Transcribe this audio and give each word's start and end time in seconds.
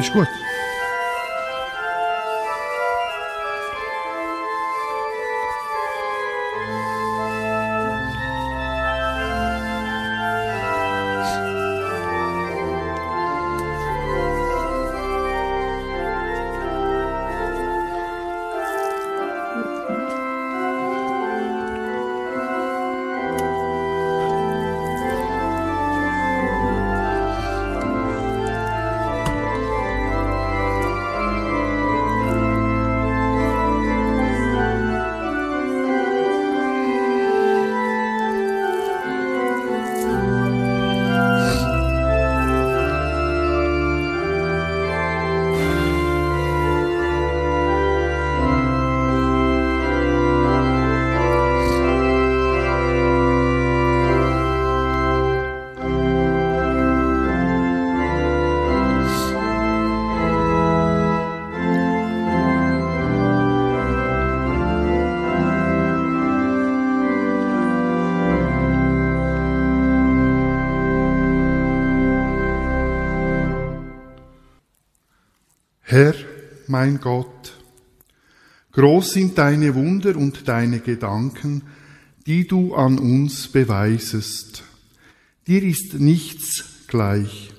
Ist 0.00 0.14
mein 76.80 76.98
Gott, 76.98 77.52
groß 78.72 79.12
sind 79.12 79.36
deine 79.36 79.74
Wunder 79.74 80.16
und 80.16 80.48
deine 80.48 80.80
Gedanken, 80.80 81.64
die 82.26 82.46
du 82.46 82.74
an 82.74 82.98
uns 82.98 83.48
beweisest. 83.48 84.62
Dir 85.46 85.62
ist 85.62 86.00
nichts 86.00 86.64
gleich. 86.86 87.50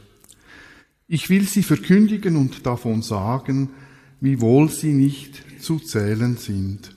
Ich 1.07 1.29
will 1.29 1.47
sie 1.47 1.61
verkündigen 1.61 2.35
und 2.35 2.65
davon 2.65 3.03
sagen, 3.03 3.69
wie 4.21 4.41
wohl 4.41 4.71
sie 4.71 4.93
nicht 4.93 5.43
zu 5.61 5.77
zählen 5.77 6.37
sind. 6.37 6.95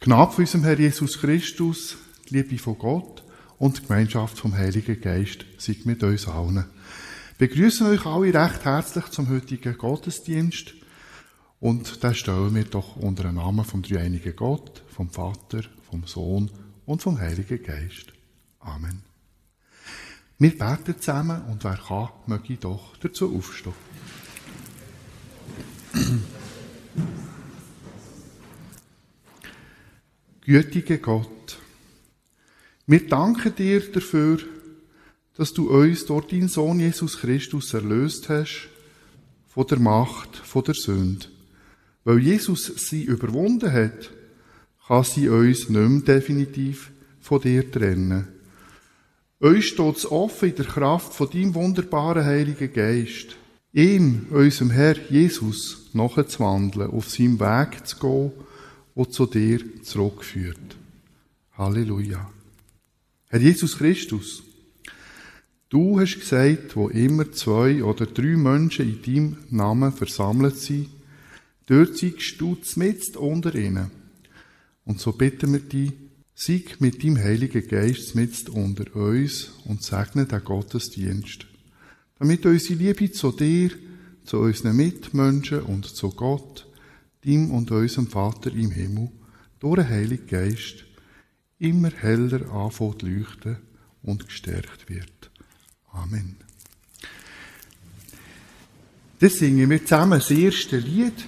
Gnade 0.00 0.32
von 0.32 0.42
unserem 0.42 0.64
Herr 0.64 0.80
Jesus 0.80 1.20
Christus, 1.20 1.98
Liebe 2.30 2.58
von 2.58 2.76
Gott 2.78 3.22
und 3.58 3.78
die 3.78 3.82
Gemeinschaft 3.82 4.40
vom 4.40 4.56
Heiligen 4.56 5.00
Geist 5.00 5.46
sei 5.56 5.76
mit 5.84 6.02
uns 6.02 6.26
allen 6.26 6.64
begrüßen 7.38 7.86
euch 7.86 8.04
alle 8.04 8.34
recht 8.34 8.64
herzlich 8.64 9.04
zum 9.06 9.28
heutigen 9.28 9.78
Gottesdienst. 9.78 10.74
Und 11.60 12.04
da 12.04 12.14
stellen 12.14 12.54
wir 12.54 12.64
doch 12.64 12.96
unter 12.96 13.24
dem 13.24 13.34
Namen 13.34 13.64
vom 13.64 13.82
dreieinigen 13.82 14.36
Gott, 14.36 14.84
vom 14.88 15.10
Vater, 15.10 15.62
vom 15.90 16.06
Sohn 16.06 16.50
und 16.86 17.02
vom 17.02 17.18
Heiligen 17.18 17.62
Geist. 17.62 18.12
Amen. 18.60 19.02
Wir 20.38 20.56
beten 20.56 21.00
zusammen 21.00 21.42
und 21.50 21.64
wer 21.64 21.76
kann, 21.76 22.10
möge 22.26 22.56
doch 22.58 22.96
dazu 22.98 23.34
aufstehen. 23.34 23.74
Gütiger 30.42 30.98
Gott, 30.98 31.58
wir 32.86 33.06
danken 33.08 33.54
dir 33.56 33.80
dafür, 33.90 34.38
dass 35.36 35.52
du 35.52 35.68
uns 35.70 36.06
durch 36.06 36.28
deinen 36.28 36.48
Sohn 36.48 36.78
Jesus 36.78 37.18
Christus 37.18 37.74
erlöst 37.74 38.28
hast 38.28 38.68
von 39.48 39.66
der 39.66 39.80
Macht, 39.80 40.36
von 40.36 40.62
der 40.62 40.74
Sünde. 40.74 41.26
Weil 42.04 42.18
Jesus 42.18 42.66
sie 42.88 43.02
überwunden 43.04 43.72
hat, 43.72 44.10
kann 44.86 45.04
sie 45.04 45.28
uns 45.28 45.68
nicht 45.68 45.70
mehr 45.70 46.00
definitiv 46.00 46.90
von 47.20 47.40
dir 47.40 47.70
trennen. 47.70 48.28
Uns 49.40 49.66
steht 49.66 49.96
es 49.96 50.10
offen 50.10 50.48
in 50.48 50.56
der 50.56 50.64
Kraft 50.64 51.12
von 51.12 51.30
deinem 51.30 51.54
wunderbaren 51.54 52.24
Heiligen 52.24 52.72
Geist, 52.72 53.36
ihm, 53.72 54.26
unserem 54.30 54.70
Herr 54.70 54.96
Jesus, 55.10 55.90
nachzuwandeln, 55.92 56.90
auf 56.90 57.10
seinem 57.10 57.38
Weg 57.38 57.86
zu 57.86 57.98
gehen, 57.98 58.32
der 58.96 59.10
zu 59.10 59.26
dir 59.26 59.60
zurückführt. 59.82 60.76
Halleluja. 61.56 62.30
Herr 63.28 63.40
Jesus 63.40 63.76
Christus, 63.76 64.42
Du 65.70 66.00
hast 66.00 66.18
gesagt, 66.18 66.76
wo 66.76 66.88
immer 66.88 67.30
zwei 67.32 67.84
oder 67.84 68.06
drei 68.06 68.38
Menschen 68.38 68.88
in 68.88 69.02
deinem 69.02 69.36
Namen 69.50 69.92
versammelt 69.92 70.56
sind, 70.56 70.88
dort 71.68 71.96
seist 71.96 72.40
du 72.40 72.56
mit 72.76 73.16
unter 73.16 73.54
ihnen. 73.54 73.90
Und 74.84 75.00
so 75.00 75.12
bitten 75.12 75.52
wir 75.52 75.60
dich, 75.60 75.92
sieg 76.34 76.80
mit 76.80 77.02
deinem 77.02 77.18
Heiligen 77.18 77.66
Geist 77.66 78.14
mit 78.14 78.48
unter 78.48 78.94
uns 78.96 79.52
und 79.64 79.82
segne 79.82 80.24
den 80.24 80.44
Gottesdienst. 80.44 81.46
Damit 82.18 82.46
unsere 82.46 82.78
Liebe 82.78 83.10
zu 83.12 83.32
dir, 83.32 83.70
zu 84.24 84.38
unseren 84.38 84.76
Mitmenschen 84.76 85.62
und 85.62 85.84
zu 85.86 86.10
Gott, 86.10 86.66
dem 87.24 87.50
und 87.50 87.70
unserem 87.70 88.06
Vater 88.06 88.52
im 88.52 88.70
Himmel, 88.70 89.10
durch 89.60 89.76
den 89.76 89.88
Heiligen 89.88 90.26
Geist 90.26 90.84
immer 91.58 91.90
heller 91.90 92.50
anfängt 92.52 93.02
leuchten 93.02 93.58
und 94.02 94.26
gestärkt 94.26 94.88
wird. 94.88 95.30
Amen. 95.92 96.36
Das 99.18 99.34
singen 99.34 99.68
wir 99.68 99.84
zusammen 99.84 100.20
das 100.20 100.30
erste 100.30 100.78
Lied, 100.78 101.24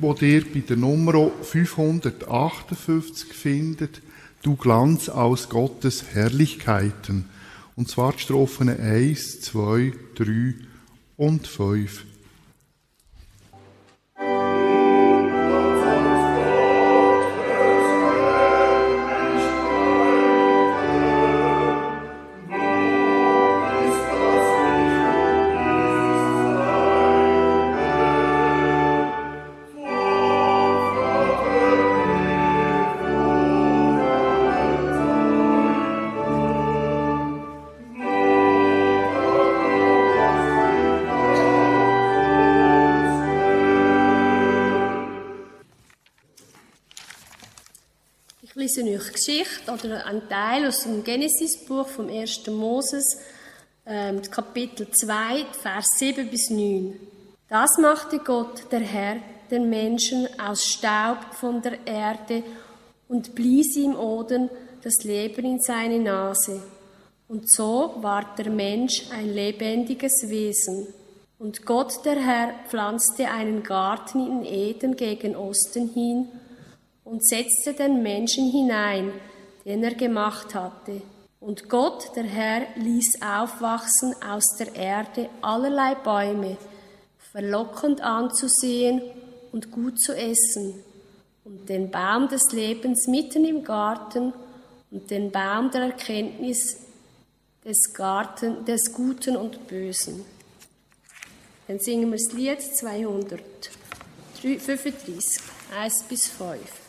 das 0.00 0.22
ihr 0.22 0.44
bei 0.52 0.60
der 0.60 0.76
Nummer 0.76 1.30
558 1.42 3.32
findet, 3.32 4.02
Du 4.42 4.56
Glanz 4.56 5.08
aus 5.08 5.48
Gottes 5.48 6.04
Herrlichkeiten. 6.12 7.24
Und 7.76 7.88
zwar 7.88 8.12
die 8.12 8.18
Strophen 8.18 8.68
1, 8.68 9.40
2, 9.40 9.92
3 10.16 10.54
und 11.16 11.46
5. 11.46 12.04
lese 48.64 48.82
euch 48.82 49.12
Geschichte 49.12 49.70
oder 49.70 50.06
einen 50.06 50.26
Teil 50.26 50.66
aus 50.66 50.84
dem 50.84 51.04
Genesis-Buch 51.04 51.86
vom 51.86 52.08
1. 52.08 52.46
Moses, 52.46 53.18
ähm, 53.84 54.22
Kapitel 54.22 54.90
2, 54.90 55.44
Vers 55.60 55.86
7 55.98 56.30
bis 56.30 56.48
9. 56.48 56.98
Das 57.50 57.76
machte 57.76 58.20
Gott, 58.20 58.72
der 58.72 58.80
Herr, 58.80 59.16
den 59.50 59.68
Menschen 59.68 60.26
aus 60.40 60.64
Staub 60.64 61.18
von 61.34 61.60
der 61.60 61.86
Erde 61.86 62.42
und 63.06 63.34
blies 63.34 63.76
ihm 63.76 63.96
Oden 63.96 64.48
das 64.82 65.04
Leben 65.04 65.44
in 65.44 65.60
seine 65.60 65.98
Nase. 65.98 66.62
Und 67.28 67.52
so 67.52 67.96
ward 68.00 68.38
der 68.38 68.48
Mensch 68.48 69.10
ein 69.10 69.28
lebendiges 69.28 70.30
Wesen. 70.30 70.86
Und 71.38 71.66
Gott, 71.66 72.02
der 72.06 72.16
Herr, 72.16 72.54
pflanzte 72.68 73.30
einen 73.30 73.62
Garten 73.62 74.26
in 74.26 74.46
Eden 74.46 74.96
gegen 74.96 75.36
Osten 75.36 75.92
hin 75.92 76.28
und 77.04 77.26
setzte 77.26 77.74
den 77.74 78.02
Menschen 78.02 78.50
hinein, 78.50 79.12
den 79.64 79.84
er 79.84 79.94
gemacht 79.94 80.54
hatte. 80.54 81.02
Und 81.40 81.68
Gott, 81.68 82.10
der 82.16 82.24
Herr, 82.24 82.62
ließ 82.76 83.20
aufwachsen 83.22 84.14
aus 84.22 84.56
der 84.58 84.74
Erde 84.74 85.28
allerlei 85.42 85.94
Bäume, 85.94 86.56
verlockend 87.32 88.00
anzusehen 88.00 89.02
und 89.52 89.70
gut 89.70 90.00
zu 90.00 90.16
essen, 90.16 90.82
und 91.44 91.68
den 91.68 91.90
Baum 91.90 92.28
des 92.28 92.50
Lebens 92.52 93.06
mitten 93.06 93.44
im 93.44 93.64
Garten 93.64 94.32
und 94.90 95.10
den 95.10 95.30
Baum 95.30 95.70
der 95.70 95.82
Erkenntnis 95.82 96.78
des 97.64 97.92
Garten 97.92 98.64
des 98.64 98.94
Guten 98.94 99.36
und 99.36 99.66
Bösen. 99.66 100.24
Dann 101.68 101.80
singen 101.80 102.10
wir 102.10 102.18
das 102.18 102.32
Lied 102.32 102.62
235, 102.62 105.42
1 105.78 106.02
bis 106.04 106.28
5. 106.28 106.83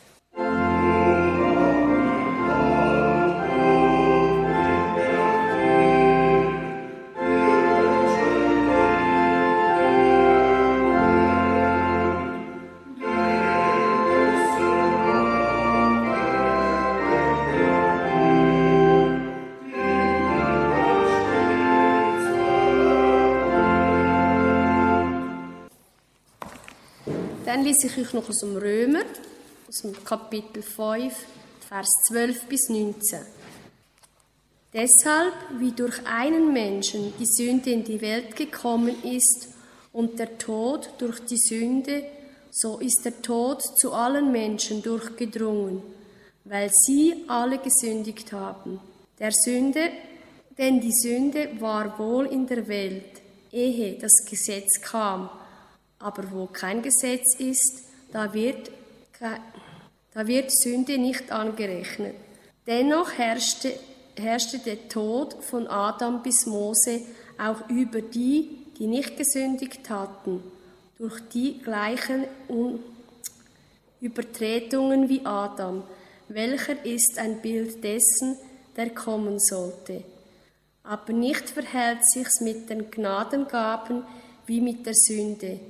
Dann 27.56 27.64
lese 27.64 27.86
ich 27.86 27.96
euch 27.96 28.12
noch 28.12 28.28
aus 28.28 28.40
dem 28.40 28.56
Römer, 28.56 29.04
dem 29.82 30.04
Kapitel 30.04 30.62
5, 30.62 31.14
Vers 31.68 31.88
12 32.08 32.46
bis 32.46 32.68
19. 32.68 33.20
Deshalb, 34.72 35.34
wie 35.58 35.72
durch 35.72 36.04
einen 36.06 36.52
Menschen 36.52 37.12
die 37.18 37.26
Sünde 37.26 37.70
in 37.70 37.84
die 37.84 38.00
Welt 38.00 38.36
gekommen 38.36 38.94
ist 39.02 39.48
und 39.92 40.18
der 40.18 40.38
Tod 40.38 40.90
durch 40.98 41.20
die 41.20 41.38
Sünde, 41.38 42.04
so 42.50 42.78
ist 42.78 43.04
der 43.04 43.22
Tod 43.22 43.62
zu 43.62 43.92
allen 43.92 44.32
Menschen 44.32 44.82
durchgedrungen, 44.82 45.82
weil 46.44 46.70
sie 46.70 47.24
alle 47.28 47.58
gesündigt 47.58 48.32
haben. 48.32 48.80
Der 49.18 49.32
Sünde, 49.32 49.90
denn 50.58 50.80
die 50.80 50.92
Sünde 50.92 51.50
war 51.58 51.98
wohl 51.98 52.26
in 52.26 52.46
der 52.46 52.68
Welt, 52.68 53.22
ehe 53.52 53.98
das 53.98 54.24
Gesetz 54.28 54.80
kam. 54.80 55.30
Aber 55.98 56.30
wo 56.30 56.46
kein 56.46 56.82
Gesetz 56.82 57.34
ist, 57.38 57.82
da 58.12 58.32
wird, 58.32 58.70
da 60.16 60.26
wird 60.26 60.50
Sünde 60.50 60.96
nicht 60.96 61.30
angerechnet. 61.30 62.14
Dennoch 62.66 63.12
herrschte, 63.18 63.74
herrschte 64.16 64.58
der 64.60 64.88
Tod 64.88 65.36
von 65.44 65.66
Adam 65.66 66.22
bis 66.22 66.46
Mose 66.46 67.02
auch 67.36 67.68
über 67.68 68.00
die, 68.00 68.48
die 68.78 68.86
nicht 68.86 69.18
gesündigt 69.18 69.90
hatten, 69.90 70.42
durch 70.96 71.20
die 71.34 71.58
gleichen 71.58 72.24
Übertretungen 74.00 75.10
wie 75.10 75.20
Adam, 75.26 75.82
welcher 76.28 76.82
ist 76.86 77.18
ein 77.18 77.42
Bild 77.42 77.84
dessen, 77.84 78.38
der 78.74 78.88
kommen 78.94 79.38
sollte. 79.38 80.02
Aber 80.82 81.12
nicht 81.12 81.50
verhält 81.50 82.08
sich's 82.10 82.40
mit 82.40 82.70
den 82.70 82.90
Gnadengaben 82.90 84.02
wie 84.46 84.62
mit 84.62 84.86
der 84.86 84.94
Sünde. 84.94 85.60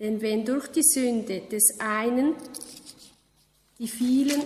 Denn 0.00 0.20
wenn 0.20 0.44
durch 0.44 0.66
die 0.66 0.82
Sünde 0.82 1.42
des 1.42 1.78
einen 1.78 2.34
die 3.80 3.88
vielen, 3.88 4.42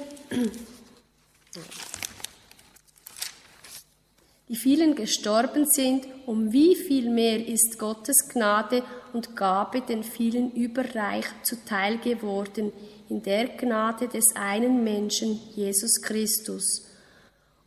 die 4.49 4.55
vielen 4.55 4.95
gestorben 4.95 5.67
sind, 5.67 6.07
um 6.25 6.53
wie 6.53 6.77
viel 6.77 7.11
mehr 7.11 7.45
ist 7.45 7.77
Gottes 7.81 8.29
Gnade 8.33 8.85
und 9.13 9.35
Gabe 9.35 9.81
den 9.81 10.05
vielen 10.05 10.53
überreich 10.53 11.27
zuteil 11.43 11.99
geworden 11.99 12.73
in 13.09 13.23
der 13.25 13.49
Gnade 13.49 14.07
des 14.07 14.25
einen 14.37 14.85
Menschen, 14.85 15.41
Jesus 15.57 16.01
Christus. 16.01 16.87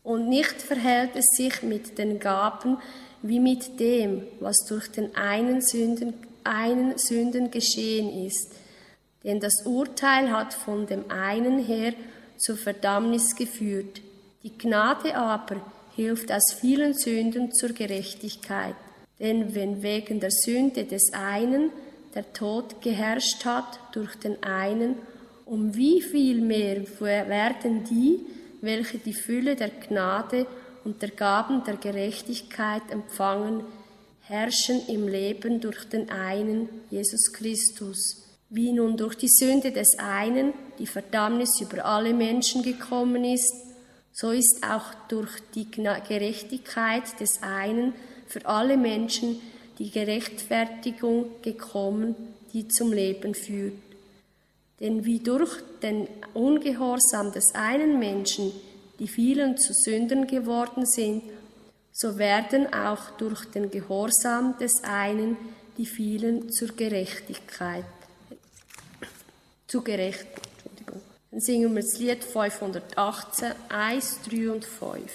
Und 0.03 0.29
nicht 0.29 0.61
verhält 0.61 1.17
es 1.17 1.35
sich 1.35 1.63
mit 1.63 1.97
den 1.97 2.17
Gaben 2.17 2.77
wie 3.21 3.41
mit 3.41 3.77
dem, 3.77 4.23
was 4.39 4.65
durch 4.69 4.87
den 4.87 5.13
einen 5.17 5.61
Sünden 5.61 6.13
einen 6.45 6.97
Sünden 6.97 7.51
geschehen 7.51 8.25
ist. 8.25 8.53
Denn 9.23 9.39
das 9.39 9.65
Urteil 9.65 10.31
hat 10.31 10.53
von 10.53 10.85
dem 10.87 11.09
einen 11.09 11.59
her 11.59 11.93
zur 12.37 12.57
Verdammnis 12.57 13.35
geführt. 13.35 14.01
Die 14.43 14.57
Gnade 14.57 15.15
aber 15.15 15.61
hilft 15.95 16.31
aus 16.31 16.53
vielen 16.53 16.93
Sünden 16.93 17.51
zur 17.51 17.69
Gerechtigkeit. 17.69 18.75
Denn 19.19 19.55
wenn 19.55 19.81
wegen 19.81 20.19
der 20.19 20.31
Sünde 20.31 20.85
des 20.85 21.11
einen 21.13 21.71
der 22.13 22.31
Tod 22.33 22.81
geherrscht 22.81 23.45
hat 23.45 23.79
durch 23.91 24.15
den 24.15 24.41
einen, 24.43 24.95
um 25.45 25.75
wie 25.75 26.01
viel 26.01 26.41
mehr 26.41 26.81
werden 26.99 27.83
die, 27.83 28.19
welche 28.61 28.97
die 28.97 29.13
Fülle 29.13 29.55
der 29.55 29.69
Gnade 29.69 30.45
und 30.83 31.01
der 31.01 31.11
Gaben 31.11 31.63
der 31.63 31.77
Gerechtigkeit 31.77 32.83
empfangen, 32.89 33.63
herrschen 34.21 34.81
im 34.87 35.07
Leben 35.07 35.61
durch 35.61 35.85
den 35.89 36.09
einen, 36.09 36.69
Jesus 36.89 37.31
Christus. 37.33 38.26
Wie 38.49 38.71
nun 38.71 38.95
durch 38.95 39.15
die 39.15 39.27
Sünde 39.27 39.71
des 39.71 39.97
einen 39.99 40.53
die 40.79 40.87
Verdammnis 40.87 41.59
über 41.59 41.85
alle 41.85 42.13
Menschen 42.13 42.63
gekommen 42.63 43.25
ist, 43.25 43.53
so 44.13 44.31
ist 44.31 44.63
auch 44.63 44.93
durch 45.09 45.31
die 45.53 45.69
Gerechtigkeit 45.69 47.19
des 47.19 47.41
einen 47.43 47.93
für 48.27 48.45
alle 48.45 48.77
Menschen 48.77 49.39
die 49.79 49.91
Gerechtfertigung 49.91 51.25
gekommen, 51.41 52.15
die 52.53 52.67
zum 52.67 52.93
Leben 52.93 53.35
führt. 53.35 53.73
Denn 54.79 55.05
wie 55.05 55.19
durch 55.19 55.51
den 55.81 56.07
Ungehorsam 56.33 57.31
des 57.31 57.53
einen 57.53 57.99
Menschen 57.99 58.51
die 58.99 59.07
vielen 59.07 59.57
zu 59.57 59.73
Sündern 59.73 60.25
geworden 60.25 60.85
sind, 60.85 61.23
so 61.91 62.17
werden 62.17 62.73
auch 62.73 63.11
durch 63.17 63.45
den 63.45 63.69
Gehorsam 63.69 64.57
des 64.57 64.83
einen 64.83 65.37
die 65.77 65.85
vielen 65.85 66.49
zur 66.51 66.69
Gerechtigkeit. 66.69 67.85
Zu 69.67 69.81
gerecht. 69.81 70.25
Entschuldigung. 70.65 71.01
Dann 71.31 71.39
singen 71.41 71.75
wir 71.75 71.81
das 71.81 71.99
Lied 71.99 72.23
518, 72.23 73.51
1, 73.69 74.19
3 74.29 74.51
und 74.51 74.65
5. 74.65 75.11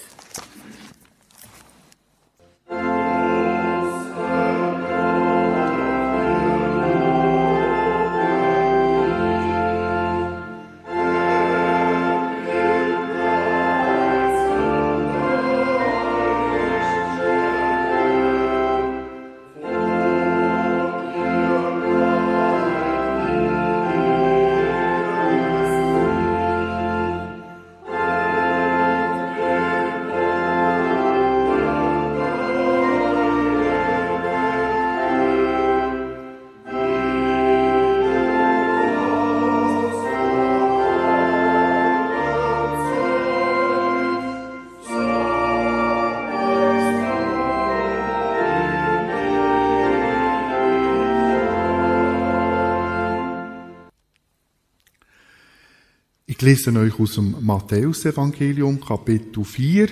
Ich 56.43 56.49
lese 56.49 56.73
euch 56.77 56.99
aus 56.99 57.15
dem 57.15 57.37
Matthäusevangelium 57.41 58.81
Kapitel 58.81 59.45
4, 59.45 59.89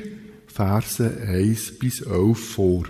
Verse 0.49 1.23
1 1.25 1.79
bis 1.79 2.01
11 2.01 2.37
vor. 2.41 2.87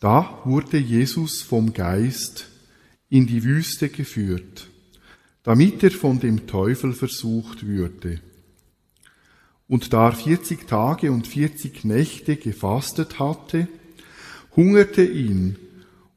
Da 0.00 0.40
wurde 0.42 0.78
Jesus 0.78 1.42
vom 1.42 1.74
Geist 1.74 2.48
in 3.10 3.26
die 3.26 3.44
Wüste 3.44 3.90
geführt, 3.90 4.70
damit 5.42 5.82
er 5.82 5.90
von 5.90 6.18
dem 6.18 6.46
Teufel 6.46 6.94
versucht 6.94 7.66
würde. 7.66 8.22
Und 9.68 9.92
da 9.92 10.08
er 10.08 10.14
40 10.14 10.66
Tage 10.66 11.12
und 11.12 11.26
40 11.26 11.84
Nächte 11.84 12.36
gefastet 12.36 13.18
hatte, 13.18 13.68
hungerte 14.56 15.04
ihn, 15.04 15.56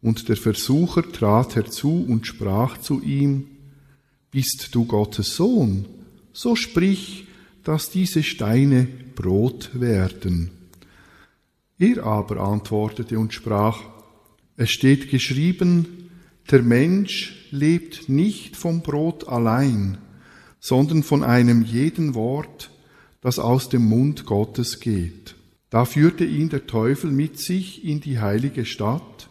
und 0.01 0.29
der 0.29 0.37
Versucher 0.37 1.03
trat 1.11 1.57
herzu 1.57 2.05
und 2.07 2.25
sprach 2.25 2.77
zu 2.77 3.01
ihm, 3.01 3.45
Bist 4.31 4.69
du 4.71 4.85
Gottes 4.85 5.35
Sohn? 5.35 5.98
So 6.33 6.55
sprich, 6.55 7.27
dass 7.63 7.89
diese 7.89 8.23
Steine 8.23 8.87
Brot 9.15 9.71
werden. 9.79 10.51
Er 11.77 12.03
aber 12.03 12.41
antwortete 12.41 13.17
und 13.17 13.33
sprach, 13.33 13.81
es 14.57 14.71
steht 14.71 15.09
geschrieben, 15.09 16.09
der 16.51 16.63
Mensch 16.63 17.47
lebt 17.51 18.09
nicht 18.09 18.55
vom 18.55 18.81
Brot 18.81 19.27
allein, 19.27 19.97
sondern 20.59 21.03
von 21.03 21.23
einem 21.23 21.61
jeden 21.61 22.15
Wort, 22.15 22.71
das 23.21 23.39
aus 23.39 23.69
dem 23.69 23.85
Mund 23.85 24.25
Gottes 24.25 24.79
geht. 24.79 25.35
Da 25.69 25.85
führte 25.85 26.25
ihn 26.25 26.49
der 26.49 26.65
Teufel 26.65 27.11
mit 27.11 27.39
sich 27.39 27.85
in 27.85 28.01
die 28.01 28.19
heilige 28.19 28.65
Stadt 28.65 29.29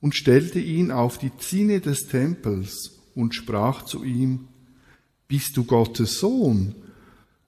und 0.00 0.14
stellte 0.14 0.58
ihn 0.58 0.90
auf 0.90 1.18
die 1.18 1.36
Zinne 1.36 1.80
des 1.80 2.08
Tempels 2.08 3.02
und 3.14 3.34
sprach 3.34 3.84
zu 3.84 4.02
ihm, 4.02 4.48
Bist 5.28 5.56
du 5.56 5.64
Gottes 5.64 6.18
Sohn? 6.20 6.74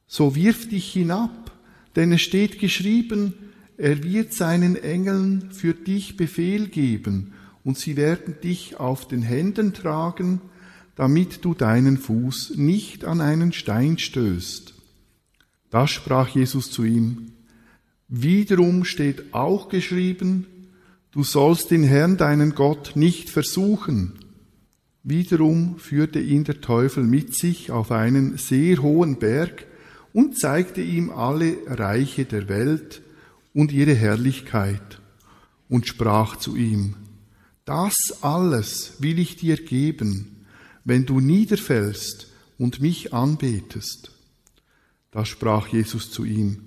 So 0.07 0.35
wirf 0.35 0.69
dich 0.69 0.93
hinab, 0.93 1.53
denn 1.97 2.13
es 2.13 2.23
steht 2.23 2.59
geschrieben, 2.59 3.35
er 3.77 4.03
wird 4.03 4.33
seinen 4.33 4.77
Engeln 4.77 5.51
für 5.53 5.75
dich 5.75 6.17
Befehl 6.17 6.69
geben, 6.69 7.33
und 7.65 7.79
sie 7.79 7.97
werden 7.97 8.37
dich 8.43 8.81
auf 8.81 9.07
den 9.07 9.23
Händen 9.23 9.75
tragen, 9.75 10.41
damit 10.97 11.45
du 11.45 11.55
deinen 11.55 11.99
Fuß 11.99 12.55
nicht 12.57 13.05
an 13.05 13.21
einen 13.21 13.53
Stein 13.53 13.99
stößt. 13.99 14.75
Da 15.71 15.87
sprach 15.87 16.29
Jesus 16.29 16.71
zu 16.71 16.85
ihm, 16.85 17.33
Wiederum 18.09 18.85
steht 18.85 19.35
auch 19.35 19.69
geschrieben, 19.69 20.47
du 21.13 21.23
sollst 21.23 21.71
den 21.71 21.85
Herrn 21.85 22.17
deinen 22.17 22.55
Gott 22.55 22.93
nicht 22.95 23.29
versuchen. 23.29 24.15
Wiederum 25.11 25.79
führte 25.79 26.21
ihn 26.21 26.45
der 26.45 26.61
Teufel 26.61 27.03
mit 27.03 27.35
sich 27.35 27.71
auf 27.71 27.93
einen 27.93 28.37
sehr 28.37 28.83
hohen 28.83 29.19
Berg 29.19 29.65
und 30.13 30.39
zeigte 30.39 30.83
ihm 30.83 31.09
alle 31.09 31.57
Reiche 31.67 32.27
der 32.27 32.51
Welt 32.51 33.01
und 33.55 33.73
ihre 33.73 33.95
Herrlichkeit 33.95 35.01
und 35.71 35.87
sprach 35.87 36.37
zu 36.37 36.57
ihm, 36.57 36.95
das 37.65 37.95
alles 38.21 38.97
will 38.99 39.19
ich 39.19 39.37
dir 39.37 39.57
geben, 39.57 40.45
wenn 40.85 41.07
du 41.07 41.21
niederfällst 41.21 42.27
und 42.59 42.83
mich 42.83 43.15
anbetest. 43.15 44.11
Da 45.11 45.25
sprach 45.25 45.69
Jesus 45.69 46.11
zu 46.11 46.27
ihm, 46.27 46.59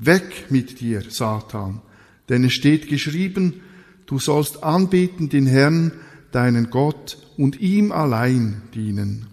Weg 0.00 0.50
mit 0.50 0.80
dir, 0.80 1.04
Satan, 1.10 1.80
denn 2.28 2.42
es 2.42 2.54
steht 2.54 2.88
geschrieben, 2.88 3.60
du 4.06 4.18
sollst 4.18 4.64
anbeten 4.64 5.28
den 5.28 5.46
Herrn, 5.46 5.92
deinen 6.34 6.70
Gott, 6.70 7.18
und 7.36 7.60
ihm 7.60 7.90
allein 7.92 8.62
dienen. 8.74 9.26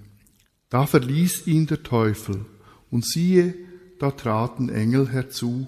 Da 0.69 0.85
verließ 0.85 1.47
ihn 1.47 1.67
der 1.67 1.83
Teufel, 1.83 2.45
und 2.89 3.05
siehe, 3.05 3.53
da 3.99 4.11
traten 4.11 4.69
Engel 4.69 5.09
herzu 5.09 5.67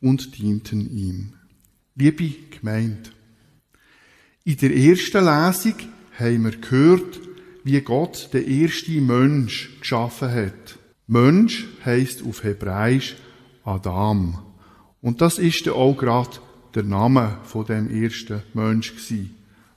und 0.00 0.38
dienten 0.38 0.90
ihm. 0.90 1.34
Liebe 1.94 2.30
Gemeinde, 2.50 3.10
in 4.44 4.56
der 4.56 4.76
ersten 4.76 5.24
Lesung 5.24 5.74
haben 6.18 6.44
wir 6.44 6.56
gehört, 6.56 7.20
wie 7.64 7.80
Gott 7.80 8.30
den 8.32 8.46
ersten 8.46 9.06
Mensch 9.06 9.70
geschaffen 9.80 10.30
hat. 10.30 10.78
Mensch 11.06 11.66
heißt 11.84 12.24
auf 12.24 12.44
Hebräisch 12.44 13.16
Adam. 13.64 14.38
Und 15.00 15.20
das 15.20 15.38
ist 15.38 15.68
auch 15.68 15.94
gerade 15.96 16.38
der 16.74 16.82
Name 16.82 17.38
von 17.44 17.64
dem 17.66 17.88
ersten 17.88 18.42
Mensch 18.52 18.92
gewesen. 18.92 19.34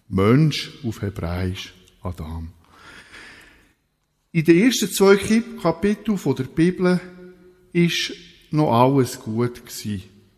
Mensch 0.09 0.71
auf 0.83 1.01
Hebräisch 1.01 1.73
Adam. 2.01 2.49
In 4.31 4.45
den 4.45 4.65
ersten 4.65 4.89
zwei 4.89 5.17
Kapiteln 5.61 6.19
der 6.37 6.43
Bibel 6.43 6.99
ist 7.73 8.13
noch 8.51 8.71
alles 8.71 9.19
gut 9.19 9.61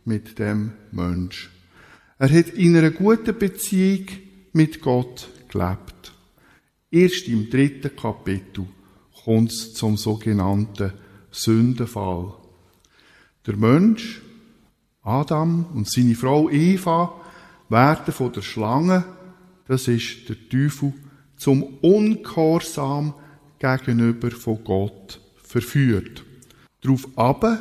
mit 0.06 0.40
dem 0.40 0.72
Mensch. 0.92 1.50
Er 2.18 2.32
hat 2.32 2.50
in 2.50 2.76
einer 2.76 2.92
guten 2.92 3.38
Beziehung 3.38 4.08
mit 4.54 4.82
Gott 4.82 5.30
gelebt. 5.50 6.14
Erst 6.92 7.28
im 7.28 7.50
dritten 7.50 7.96
Kapitel 7.96 8.66
kommt 9.24 9.52
es 9.52 9.74
zum 9.74 9.98
sogenannten 9.98 10.94
Sündenfall. 11.30 12.34
Der 13.46 13.56
Mensch, 13.56 14.22
Adam 15.04 15.68
und 15.74 15.90
seine 15.90 16.16
Frau 16.16 16.50
Eva, 16.50 17.14
werden 17.70 18.14
von 18.14 18.34
der 18.34 18.42
Schlange, 18.42 19.06
das 19.70 19.88
ist 19.88 20.28
der 20.28 20.50
Teufel, 20.50 20.94
zum 21.38 21.62
Ungehorsam 21.82 23.14
gegenüber 23.60 24.32
von 24.32 24.64
Gott 24.64 25.22
verführt. 25.44 26.24
Darauf 26.82 27.08
aber 27.16 27.60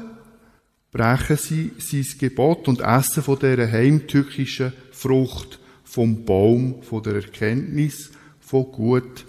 brechen 0.90 1.36
sie 1.36 1.72
sein 1.76 2.06
Gebot 2.18 2.66
und 2.66 2.80
essen 2.80 3.22
von 3.22 3.38
dieser 3.38 3.70
heimtückischen 3.70 4.72
Frucht 4.90 5.60
vom 5.84 6.24
Baum 6.24 6.82
von 6.82 7.02
der 7.02 7.16
Erkenntnis 7.16 8.10
von 8.40 8.72
Gut 8.72 9.26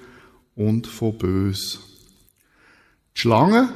und 0.56 0.88
von 0.88 1.18
Bös. 1.18 1.80
Die 3.18 3.20
Schlange 3.20 3.68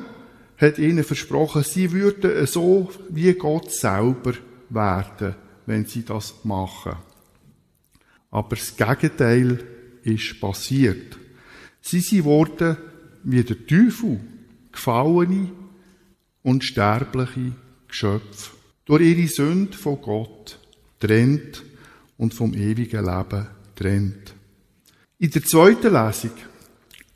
hat 0.55 0.79
ihnen 0.79 1.03
versprochen, 1.03 1.63
sie 1.63 1.91
würden 1.91 2.47
so 2.47 2.89
wie 3.09 3.33
Gott 3.33 3.69
selber 3.69 4.33
werden, 4.69 5.35
wenn 5.65 5.85
sie 5.85 6.05
das 6.05 6.35
machen. 6.45 6.95
Aber 8.33 8.55
das 8.55 8.75
Gegenteil 8.75 9.63
ist 10.01 10.41
passiert. 10.41 11.19
Sie 11.81 11.99
sind 11.99 12.23
worden 12.23 12.77
wie 13.23 13.43
der 13.43 13.67
Teufel, 13.67 14.19
gefallene 14.71 15.51
und 16.41 16.63
sterbliche 16.63 17.53
Geschöpf, 17.87 18.55
durch 18.85 19.03
ihre 19.03 19.27
Sünde 19.27 19.77
von 19.77 20.01
Gott 20.01 20.57
trennt 20.99 21.61
und 22.17 22.33
vom 22.33 22.55
ewigen 22.55 23.05
Leben 23.05 23.47
trennt. 23.75 24.33
In 25.19 25.29
der 25.29 25.43
zweiten 25.43 25.93
Lesung 25.93 26.31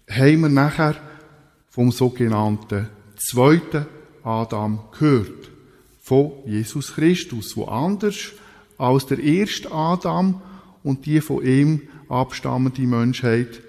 haben 0.08 0.42
wir 0.42 0.50
nachher 0.50 0.98
vom 1.72 1.92
sogenannten 1.92 2.90
zweiten 3.16 3.88
Adam 4.24 4.82
gehört, 4.92 5.50
von 6.00 6.34
Jesus 6.46 6.94
Christus, 6.94 7.58
wo 7.58 7.66
anders 7.66 8.34
als 8.78 9.08
der 9.08 9.18
erste 9.18 9.72
Adam 9.72 10.44
und 10.88 11.06
die 11.06 11.20
von 11.20 11.46
ihm 11.46 11.82
abstammende 12.08 12.84
Menschheit 12.84 13.62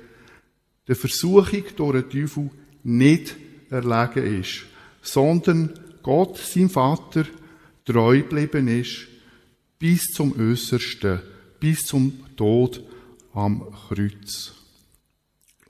der 0.87 0.95
Versuchung 0.95 1.65
durch 1.75 2.09
den 2.09 2.11
Teufel 2.11 2.51
nicht 2.85 3.35
erlegen 3.71 4.41
ist, 4.41 4.67
sondern 5.03 5.73
Gott, 6.05 6.39
sein 6.39 6.71
Vater, 6.71 7.25
treu 7.85 8.19
geblieben 8.19 8.69
ist, 8.69 9.09
bis 9.81 10.05
zum 10.15 10.39
Äußersten, 10.39 11.21
bis 11.59 11.81
zum 11.87 12.21
Tod 12.37 12.85
am 13.35 13.67
Kreuz. 13.73 14.53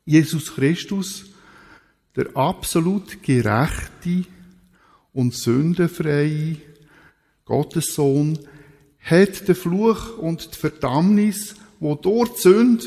Jesus 0.04 0.54
Christus, 0.54 1.30
der 2.14 2.36
absolut 2.36 3.22
gerechte 3.22 4.24
und 5.14 5.34
sündenfreie 5.34 6.56
Gottessohn, 7.46 8.38
hat 9.10 9.48
den 9.48 9.54
Fluch 9.54 10.18
und 10.18 10.54
die 10.54 10.58
Verdammnis, 10.58 11.54
wo 11.80 11.94
die 11.94 12.40
Sünde, 12.40 12.86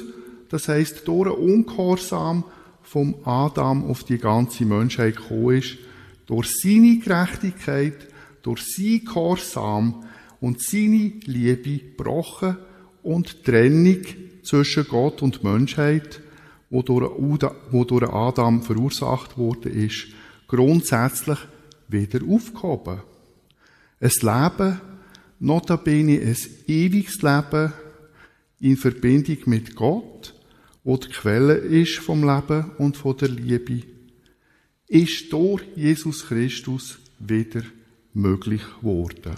das 0.49 0.67
heißt 0.67 1.07
durch 1.07 1.29
den 1.29 1.37
Ungehorsam 1.37 2.43
vom 2.83 3.15
Adam 3.23 3.89
auf 3.89 4.03
die 4.03 4.17
ganze 4.17 4.65
Menschheit 4.65 5.15
gekommen 5.15 5.57
ist, 5.57 5.77
durch 6.25 6.49
seine 6.61 6.99
Gerechtigkeit, 6.99 8.07
durch 8.41 8.61
sein 8.75 9.01
Gehorsam 9.05 10.03
und 10.39 10.61
seine 10.61 11.13
Liebe 11.25 11.77
gebrochen 11.77 12.57
und 13.03 13.43
Trennung 13.43 14.01
zwischen 14.43 14.87
Gott 14.87 15.21
und 15.21 15.43
Menschheit, 15.43 16.21
wo 16.69 16.81
durch 16.81 18.13
Adam 18.13 18.61
verursacht 18.61 19.37
wurde, 19.37 19.69
ist, 19.69 20.07
grundsätzlich 20.47 21.37
wieder 21.87 22.19
aufgehoben. 22.27 23.01
Ein 23.99 24.09
Leben, 24.21 24.81
notabene 25.41 26.21
ein 26.21 26.37
ewiges 26.67 27.21
Leben 27.23 27.73
in 28.59 28.77
Verbindung 28.77 29.37
mit 29.47 29.75
Gott, 29.75 30.35
wo 30.83 30.97
die 30.97 31.09
Quelle 31.09 31.55
ist 31.55 31.97
vom 31.97 32.23
Leben 32.23 32.71
und 32.77 32.95
von 32.95 33.17
der 33.17 33.29
Liebe 33.29 33.81
ist 34.87 35.33
durch 35.33 35.63
Jesus 35.75 36.27
Christus 36.27 36.99
wieder 37.17 37.63
möglich 38.13 38.61
geworden. 38.79 39.35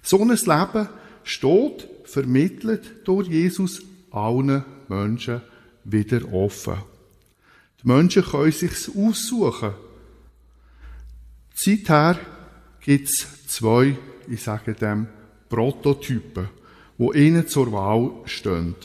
So 0.00 0.22
ein 0.22 0.28
Leben 0.28 0.88
steht, 1.22 1.88
vermittelt 2.04 3.06
durch 3.06 3.28
Jesus 3.28 3.82
allen 4.10 4.64
Menschen 4.88 5.42
wieder 5.84 6.32
offen. 6.32 6.78
Die 7.82 7.88
Menschen 7.88 8.24
können 8.24 8.52
sich 8.52 8.72
aussuchen. 8.96 9.74
Seither 11.54 12.18
gibt 12.80 13.08
es 13.08 13.46
zwei, 13.48 13.98
ich 14.30 14.42
sage 14.42 14.74
dem, 14.74 15.08
Prototypen, 15.48 16.48
wo 16.96 17.12
ihnen 17.12 17.48
zur 17.48 17.72
Wahl 17.72 18.12
stehen. 18.24 18.76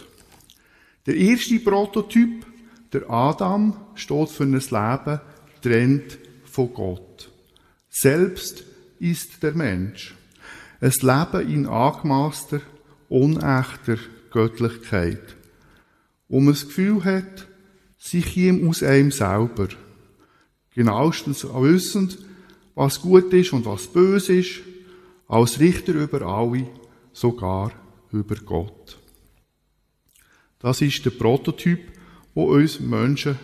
Der 1.05 1.15
erste 1.15 1.59
Prototyp, 1.59 2.45
der 2.91 3.09
Adam, 3.09 3.75
steht 3.93 4.29
für 4.29 4.43
ein 4.43 4.53
Leben 4.53 5.21
trennt 5.61 6.17
von 6.45 6.73
Gott. 6.73 7.31
Selbst 7.89 8.63
ist 8.99 9.43
der 9.43 9.53
Mensch. 9.53 10.15
Ein 10.81 10.91
Leben 11.01 11.49
in 11.49 11.67
angemaßter, 11.67 12.61
unechter 13.09 13.97
Göttlichkeit. 14.31 15.35
Wo 16.27 16.39
man 16.39 16.53
das 16.53 16.67
Gefühl 16.67 17.03
hat, 17.03 17.47
sie 17.97 18.21
käme 18.21 18.67
aus 18.67 18.81
einem 18.81 19.11
selber. 19.11 19.69
Genauestens 20.73 21.45
wissend, 21.45 22.17
was 22.73 23.01
gut 23.01 23.31
ist 23.33 23.53
und 23.53 23.65
was 23.65 23.87
böse 23.87 24.37
ist, 24.37 24.61
als 25.27 25.59
Richter 25.59 25.93
über 25.93 26.21
alle, 26.21 26.67
sogar 27.13 27.71
über 28.11 28.35
Gott. 28.35 28.99
Das 30.59 30.81
ist 30.81 31.03
der 31.05 31.11
Prototyp, 31.11 31.79
wo 32.33 32.53
uns 32.53 32.79
Menschen 32.79 33.37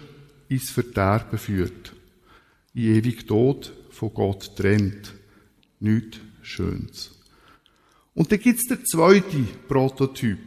ins 0.50 0.70
Verderben 0.70 1.38
führt, 1.38 1.94
in 2.74 2.96
ewig 2.96 3.28
Tod 3.28 3.74
von 3.90 4.14
Gott 4.14 4.56
trennt. 4.56 5.14
Nichts 5.80 6.20
Schönes. 6.42 7.12
Und 8.14 8.32
dann 8.32 8.40
gibt's 8.40 8.68
der 8.68 8.84
zweite 8.84 9.44
Prototyp. 9.68 10.40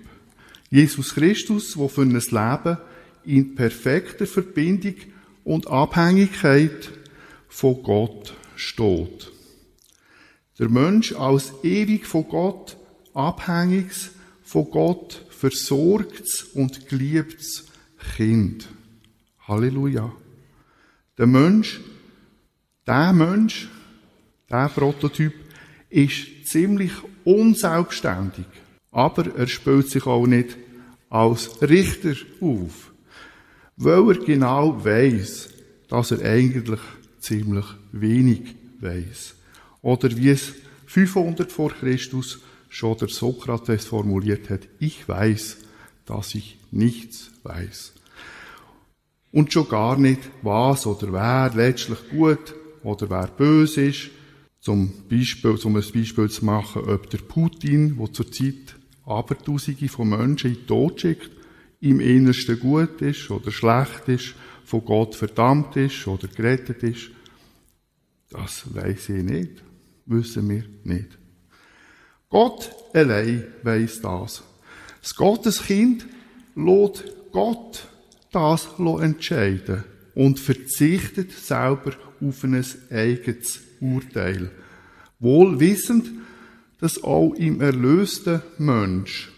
Jesus 0.71 1.14
Christus, 1.14 1.76
wo 1.76 1.88
für 1.88 2.03
ein 2.03 2.11
Leben 2.11 2.79
in 3.25 3.55
perfekter 3.55 4.26
Verbindung 4.26 4.97
und 5.45 5.67
Abhängigkeit 5.69 6.91
von 7.49 7.83
Gott 7.83 8.35
steht. 8.57 9.31
Der 10.59 10.69
Mensch 10.69 11.13
als 11.15 11.53
ewig 11.63 12.07
von 12.07 12.29
Gott 12.29 12.77
abhängiges, 13.13 14.11
von 14.45 14.71
Gott 14.71 15.25
versorgtes 15.31 16.45
und 16.55 16.89
geliebtes 16.89 17.67
Kind. 18.17 18.69
Halleluja. 19.49 20.13
Der 21.19 21.27
Mensch, 21.27 21.81
der 22.87 23.13
Mensch, 23.13 23.69
der 24.49 24.69
Prototyp, 24.69 25.35
ist 25.91 26.47
ziemlich 26.47 26.93
unselbstständig. 27.25 28.47
Aber 28.91 29.35
er 29.37 29.47
spielt 29.47 29.91
sich 29.91 30.07
auch 30.07 30.27
nicht 30.27 30.57
als 31.11 31.61
Richter 31.62 32.14
auf. 32.40 32.93
Weil 33.77 34.09
er 34.09 34.25
genau 34.25 34.85
weiß, 34.85 35.51
dass 35.88 36.12
er 36.12 36.31
eigentlich 36.31 36.81
ziemlich 37.19 37.67
wenig 37.93 38.55
weiß. 38.81 39.35
Oder 39.85 40.16
wie 40.16 40.31
es 40.31 40.55
500 40.87 41.53
vor 41.53 41.70
Christus 41.70 42.40
schon 42.70 42.97
der 42.97 43.09
Sokrates 43.09 43.85
formuliert 43.85 44.49
hat, 44.49 44.62
ich 44.81 45.07
weiß, 45.07 45.59
dass 46.07 46.35
ich 46.35 46.59
nichts 46.70 47.31
weiß. 47.42 47.92
Und 49.31 49.53
schon 49.53 49.68
gar 49.68 49.99
nicht, 49.99 50.20
was 50.40 50.87
oder 50.87 51.12
wer 51.12 51.53
letztlich 51.55 51.99
gut 52.09 52.55
oder 52.83 53.11
wer 53.11 53.27
böse 53.27 53.87
ist. 53.88 54.11
Zum 54.59 54.90
Beispiel, 55.11 55.59
um 55.62 55.77
ein 55.77 55.85
Beispiel 55.92 56.31
zu 56.31 56.44
machen, 56.47 56.83
ob 56.87 57.11
der 57.11 57.18
Putin, 57.18 57.99
der 57.99 58.12
zurzeit 58.12 58.77
Abertausende 59.05 59.88
von 59.88 60.09
Menschen 60.09 60.53
in 60.53 60.57
den 60.57 60.66
Tod 60.66 61.03
schickt, 61.03 61.31
im 61.81 62.01
Innersten 62.01 62.59
gut 62.59 63.03
ist 63.03 63.31
oder 63.31 63.51
schlecht 63.51 64.09
ist, 64.09 64.35
von 64.64 64.83
Gott 64.83 65.14
verdammt 65.14 65.77
ist 65.77 66.07
oder 66.07 66.27
gerettet 66.27 66.83
ist, 66.83 67.11
das 68.31 68.75
weiß 68.75 69.11
ich 69.11 69.23
nicht. 69.23 69.62
Wissen 70.07 70.49
wir 70.49 70.64
nicht. 70.85 71.19
Gott 72.29 72.71
allein 72.93 73.45
weiß 73.62 74.01
das. 74.01 74.43
Das 75.01 75.14
Gotteskind 75.14 76.07
lässt 76.55 77.05
Gott 77.33 77.88
das 78.33 78.69
entscheiden 78.79 79.85
und 80.14 80.40
verzichtet 80.40 81.33
selber 81.33 81.93
auf 82.21 82.45
ein 82.45 82.64
eigenes 82.90 83.61
Urteil. 83.81 84.51
Wohl 85.21 85.61
wissend, 85.61 86.11
dass 86.81 87.03
auch 87.03 87.35
im 87.35 87.61
erlösten 87.61 88.43
Mensch 88.59 89.33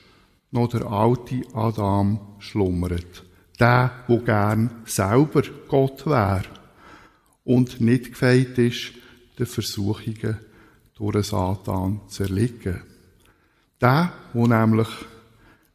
noch 0.51 0.69
der 0.69 0.87
alte 0.87 1.43
Adam 1.53 2.21
schlummert. 2.39 3.25
Der, 3.61 4.05
wo 4.07 4.19
gern 4.19 4.71
selber 4.85 5.43
Gott 5.69 6.07
wäre 6.07 6.45
und 7.45 7.81
nicht 7.81 8.11
gefeit 8.11 8.59
ist, 8.59 8.93
den 9.39 9.47
Versuchungen 9.47 10.39
durch 10.97 11.27
Satan 11.27 12.01
zu 12.09 12.25
erliegen. 12.25 12.83
Der, 13.81 14.13
wo 14.33 14.47
nämlich 14.47 14.89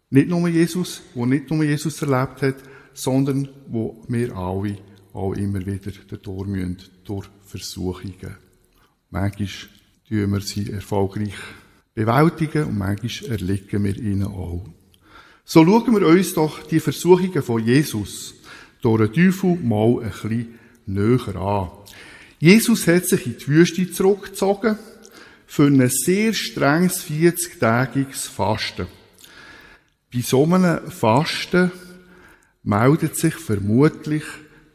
nicht 0.09 0.27
nur 0.27 0.47
Jesus, 0.49 1.01
wo 1.13 1.25
nicht 1.25 1.49
nur 1.49 1.63
Jesus 1.63 2.01
erlebt 2.01 2.41
hat, 2.41 2.55
sondern 2.93 3.47
wo 3.67 4.03
wir 4.07 4.35
alle 4.35 4.77
auch 5.13 5.33
immer 5.33 5.65
wieder 5.65 5.91
durch 6.17 6.47
müssen, 6.47 6.77
durch 7.05 7.29
Versuchungen. 7.45 8.35
Manchmal 9.09 9.49
tun 10.07 10.31
wir 10.31 10.41
sie 10.41 10.71
erfolgreich 10.71 11.35
bewältigen 11.93 12.65
und 12.65 12.77
manchmal 12.77 13.31
erliegen 13.31 13.83
wir 13.83 13.97
ihnen 13.97 14.27
auch. 14.27 14.65
So 15.45 15.65
schauen 15.65 15.99
wir 15.99 16.07
uns 16.07 16.33
doch 16.33 16.63
die 16.63 16.79
Versuchungen 16.79 17.43
von 17.43 17.63
Jesus 17.63 18.33
durch 18.81 19.11
den 19.11 19.31
Teufel 19.31 19.55
mal 19.57 20.01
ein 20.01 20.11
bisschen 20.11 20.59
näher 20.85 21.35
an. 21.35 21.69
Jesus 22.39 22.87
hat 22.87 23.05
sich 23.05 23.27
in 23.27 23.37
die 23.37 23.47
Wüste 23.47 23.91
zurückgezogen 23.91 24.77
für 25.51 25.65
ein 25.65 25.89
sehr 25.89 26.33
strenges 26.33 27.03
40-tägiges 27.03 28.29
Fasten. 28.29 28.87
Bei 30.13 30.21
so 30.21 30.45
einem 30.45 30.89
Fasten 30.89 31.71
meldet 32.63 33.17
sich 33.17 33.33
vermutlich 33.33 34.23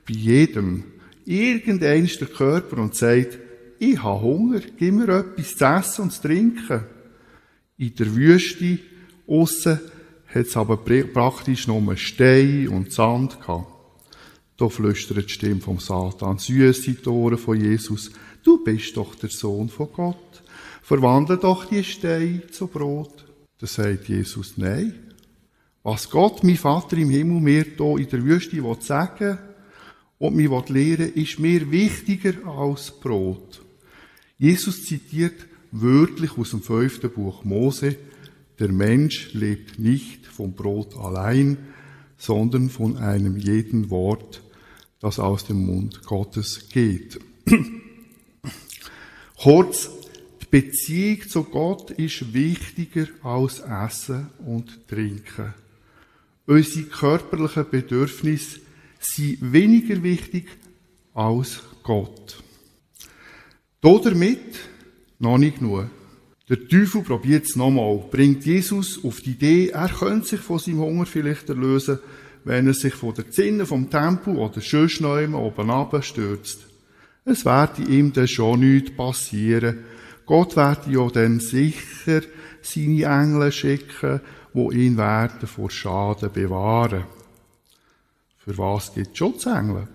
bei 0.07 0.13
jedem 0.13 0.85
irgendein 1.25 2.07
der 2.07 2.29
Körper 2.29 2.77
und 2.77 2.95
sagt, 2.95 3.39
ich 3.79 4.03
habe 4.03 4.21
Hunger, 4.21 4.61
gib 4.77 4.93
mir 4.93 5.09
etwas 5.09 5.57
zu 5.57 5.65
essen 5.65 6.03
und 6.03 6.13
zu 6.13 6.21
trinken. 6.21 6.85
In 7.79 7.95
der 7.95 8.15
Wüste 8.15 8.79
aussen 9.27 9.81
hat 10.27 10.47
es 10.47 10.59
aber 10.59 10.77
praktisch 10.77 11.67
nur 11.69 11.97
Stein 11.97 12.69
und 12.69 12.93
Sand 12.93 13.41
gehabt. 13.41 13.73
Da 14.59 14.69
flüstert 14.69 15.25
die 15.25 15.33
Stimme 15.33 15.63
vom 15.63 15.79
Satan, 15.79 16.37
süße 16.37 17.01
Tore 17.01 17.39
von 17.39 17.59
Jesus, 17.59 18.11
du 18.45 18.63
bist 18.63 18.95
doch 18.99 19.15
der 19.15 19.31
Sohn 19.31 19.71
von 19.71 19.89
Gott. 19.91 20.43
Verwandle 20.87 21.37
doch 21.37 21.65
die 21.65 21.83
Steine 21.83 22.47
zu 22.47 22.69
Brot. 22.69 23.25
Da 23.59 23.67
sagt 23.67 24.09
Jesus, 24.09 24.57
nein. 24.57 24.95
Was 25.83 26.09
Gott, 26.09 26.45
mein 26.45 26.55
Vater 26.55 26.97
im 26.97 27.11
Himmel, 27.11 27.41
mir 27.41 27.65
hier 27.77 27.99
in 27.99 28.09
der 28.09 28.23
Wüste 28.23 28.77
sagen 28.79 29.37
und 30.19 30.37
mir 30.37 30.63
lehren 30.69 31.13
ist 31.15 31.41
mir 31.41 31.73
wichtiger 31.73 32.35
als 32.47 32.93
Brot. 32.93 33.63
Jesus 34.39 34.85
zitiert 34.85 35.35
wörtlich 35.73 36.39
aus 36.39 36.51
dem 36.51 36.63
fünften 36.63 37.11
Buch 37.11 37.43
Mose, 37.43 37.97
der 38.61 38.71
Mensch 38.71 39.33
lebt 39.33 39.81
nicht 39.81 40.29
vom 40.29 40.53
Brot 40.53 40.97
allein, 40.97 41.59
sondern 42.17 42.71
von 42.71 42.97
einem 42.97 43.37
jeden 43.37 43.91
Wort, 43.91 44.41
das 45.01 45.19
aus 45.19 45.47
dem 45.47 45.67
Mund 45.67 46.05
Gottes 46.05 46.69
geht. 46.69 47.19
Kurz, 49.37 49.96
die 50.53 50.61
Beziehung 50.61 51.29
zu 51.29 51.45
Gott 51.45 51.91
ist 51.93 52.33
wichtiger 52.33 53.07
als 53.23 53.61
Essen 53.61 54.29
und 54.47 54.89
Trinken. 54.89 55.55
Unsere 56.47 56.87
körperlichen 56.87 57.69
Bedürfnisse 57.69 58.61
sind 59.01 59.53
weniger 59.53 60.03
wichtig 60.03 60.49
als 61.15 61.61
Gott. 61.83 62.43
Damit 63.81 64.59
noch 65.19 65.39
nicht 65.39 65.59
genug. 65.59 65.87
Der 66.49 66.69
Teufel 66.69 67.03
probiert 67.03 67.47
es 67.47 67.57
nochmal, 67.57 68.05
bringt 68.11 68.47
Jesus 68.47 69.05
auf 69.05 69.21
die 69.21 69.33
Idee, 69.33 69.69
er 69.71 69.89
könnte 69.89 70.29
sich 70.29 70.41
von 70.41 70.61
seinem 70.61 70.79
Hunger 70.79 71.07
vielleicht 71.07 71.49
erlösen, 71.49 71.99
wenn 72.45 72.69
er 72.69 72.75
sich 72.75 72.95
von 72.95 73.15
der 73.15 73.29
Zinne 73.31 73.67
vom 73.67 73.91
Tempel 73.91 74.37
oder 74.37 74.61
sonst 74.61 75.01
noch 75.01 75.19
oben 75.19 75.71
abstürzt. 75.71 76.67
Es 77.25 77.45
werde 77.45 77.83
ihm 77.83 78.13
dann 78.13 78.29
schon 78.29 78.61
nichts 78.61 78.93
passieren. 78.93 79.81
Gott 80.27 80.57
werde 80.57 80.91
ja 80.91 81.09
dann 81.09 81.41
sicher 81.41 82.23
seine 82.61 83.05
Engel 83.05 83.53
schicken, 83.53 84.21
wo 84.53 84.73
ihn 84.73 84.97
werden 84.97 85.47
vor 85.47 85.71
Schaden 85.71 86.33
bewahren. 86.33 87.05
Für 88.39 88.59
was 88.59 88.93
gibt 88.93 89.17
Schutzengel? 89.17 89.89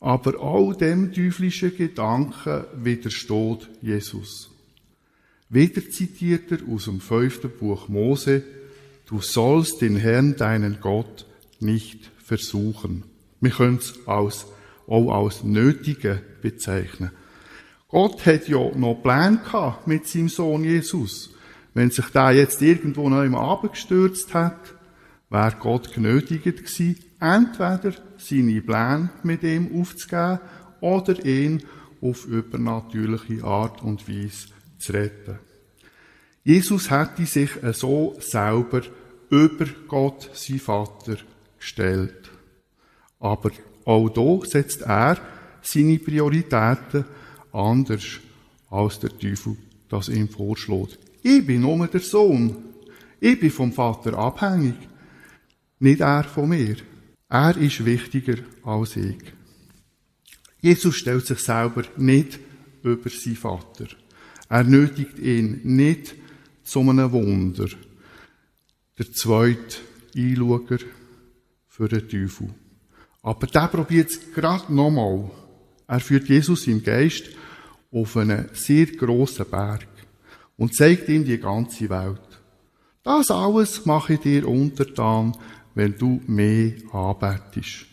Aber 0.00 0.40
all 0.40 0.74
dem 0.76 1.12
teuflischen 1.12 1.76
Gedanken 1.76 2.64
widersteht 2.74 3.68
Jesus. 3.80 4.50
Wieder 5.48 5.88
zitiert 5.88 6.50
er 6.50 6.58
aus 6.68 6.84
dem 6.84 7.00
fünften 7.00 7.50
Buch 7.50 7.88
Mose, 7.88 8.42
du 9.06 9.20
sollst 9.20 9.80
den 9.80 9.96
Herrn, 9.96 10.36
deinen 10.36 10.80
Gott, 10.80 11.26
nicht 11.60 12.10
versuchen. 12.18 13.04
Wir 13.40 13.50
können 13.50 13.76
es 13.76 13.94
auch 14.06 15.24
als 15.24 15.44
Nötige 15.44 16.22
bezeichnen. 16.40 17.10
Gott 17.92 18.24
hat 18.24 18.48
ja 18.48 18.70
noch 18.74 19.02
Pläne 19.02 19.42
gehabt 19.44 19.86
mit 19.86 20.08
seinem 20.08 20.30
Sohn 20.30 20.64
Jesus. 20.64 21.28
Wenn 21.74 21.90
sich 21.90 22.06
da 22.06 22.30
jetzt 22.30 22.62
irgendwo 22.62 23.10
noch 23.10 23.22
im 23.22 23.34
Abend 23.34 23.72
gestürzt 23.72 24.32
hat, 24.32 24.74
wäre 25.28 25.56
Gott 25.60 25.92
genötigt 25.92 26.44
gewesen, 26.44 26.96
entweder 27.20 27.92
seine 28.16 28.62
Pläne 28.62 29.10
mit 29.22 29.42
ihm 29.42 29.78
aufzugeben 29.78 30.40
oder 30.80 31.22
ihn 31.22 31.64
auf 32.00 32.24
übernatürliche 32.24 33.44
Art 33.44 33.82
und 33.82 34.08
Weise 34.08 34.48
zu 34.78 34.92
retten. 34.94 35.38
Jesus 36.44 36.90
hätte 36.90 37.26
sich 37.26 37.50
so 37.72 38.16
selber 38.20 38.80
über 39.28 39.66
Gott, 39.86 40.30
sein 40.32 40.60
Vater, 40.60 41.18
gestellt. 41.58 42.30
Aber 43.20 43.50
auch 43.84 44.08
da 44.08 44.46
setzt 44.46 44.80
er 44.80 45.18
seine 45.60 45.98
Prioritäten 45.98 47.04
anders 47.52 48.20
als 48.70 49.00
der 49.00 49.16
Teufel 49.18 49.56
das 49.88 50.08
ihm 50.08 50.28
vorschlägt. 50.28 50.98
Ich 51.22 51.46
bin 51.46 51.60
nur 51.60 51.86
der 51.86 52.00
Sohn. 52.00 52.56
Ich 53.20 53.38
bin 53.38 53.50
vom 53.50 53.72
Vater 53.72 54.18
abhängig. 54.18 54.74
Nicht 55.78 56.00
er 56.00 56.24
von 56.24 56.48
mir. 56.48 56.76
Er 57.28 57.56
ist 57.56 57.84
wichtiger 57.84 58.38
als 58.64 58.96
ich. 58.96 59.22
Jesus 60.60 60.96
stellt 60.96 61.26
sich 61.26 61.40
selber 61.40 61.84
nicht 61.96 62.38
über 62.82 63.10
seinen 63.10 63.36
Vater. 63.36 63.86
Er 64.48 64.64
nötigt 64.64 65.18
ihn 65.18 65.60
nicht 65.62 66.14
zu 66.64 66.80
einem 66.80 67.12
Wunder. 67.12 67.68
Der 68.98 69.12
zweite 69.12 69.76
Einschauer 70.16 70.78
für 71.68 71.88
den 71.88 72.08
Teufel. 72.08 72.54
Aber 73.22 73.46
der 73.46 73.68
probiert 73.68 74.10
es 74.10 74.32
gerade 74.34 74.72
nochmal. 74.74 75.30
Er 75.86 76.00
führt 76.00 76.28
Jesus 76.28 76.66
im 76.66 76.82
Geist 76.82 77.30
auf 77.92 78.16
einen 78.16 78.48
sehr 78.54 78.86
grossen 78.86 79.46
Berg 79.50 79.86
und 80.56 80.74
zeigt 80.74 81.08
ihm 81.08 81.24
die 81.24 81.38
ganze 81.38 81.88
Welt. 81.90 82.20
Das 83.02 83.30
alles 83.30 83.84
mache 83.84 84.14
ich 84.14 84.20
dir 84.20 84.48
untertan, 84.48 85.36
wenn 85.74 85.96
du 85.96 86.20
mehr 86.26 86.72
anbetest. 86.92 87.86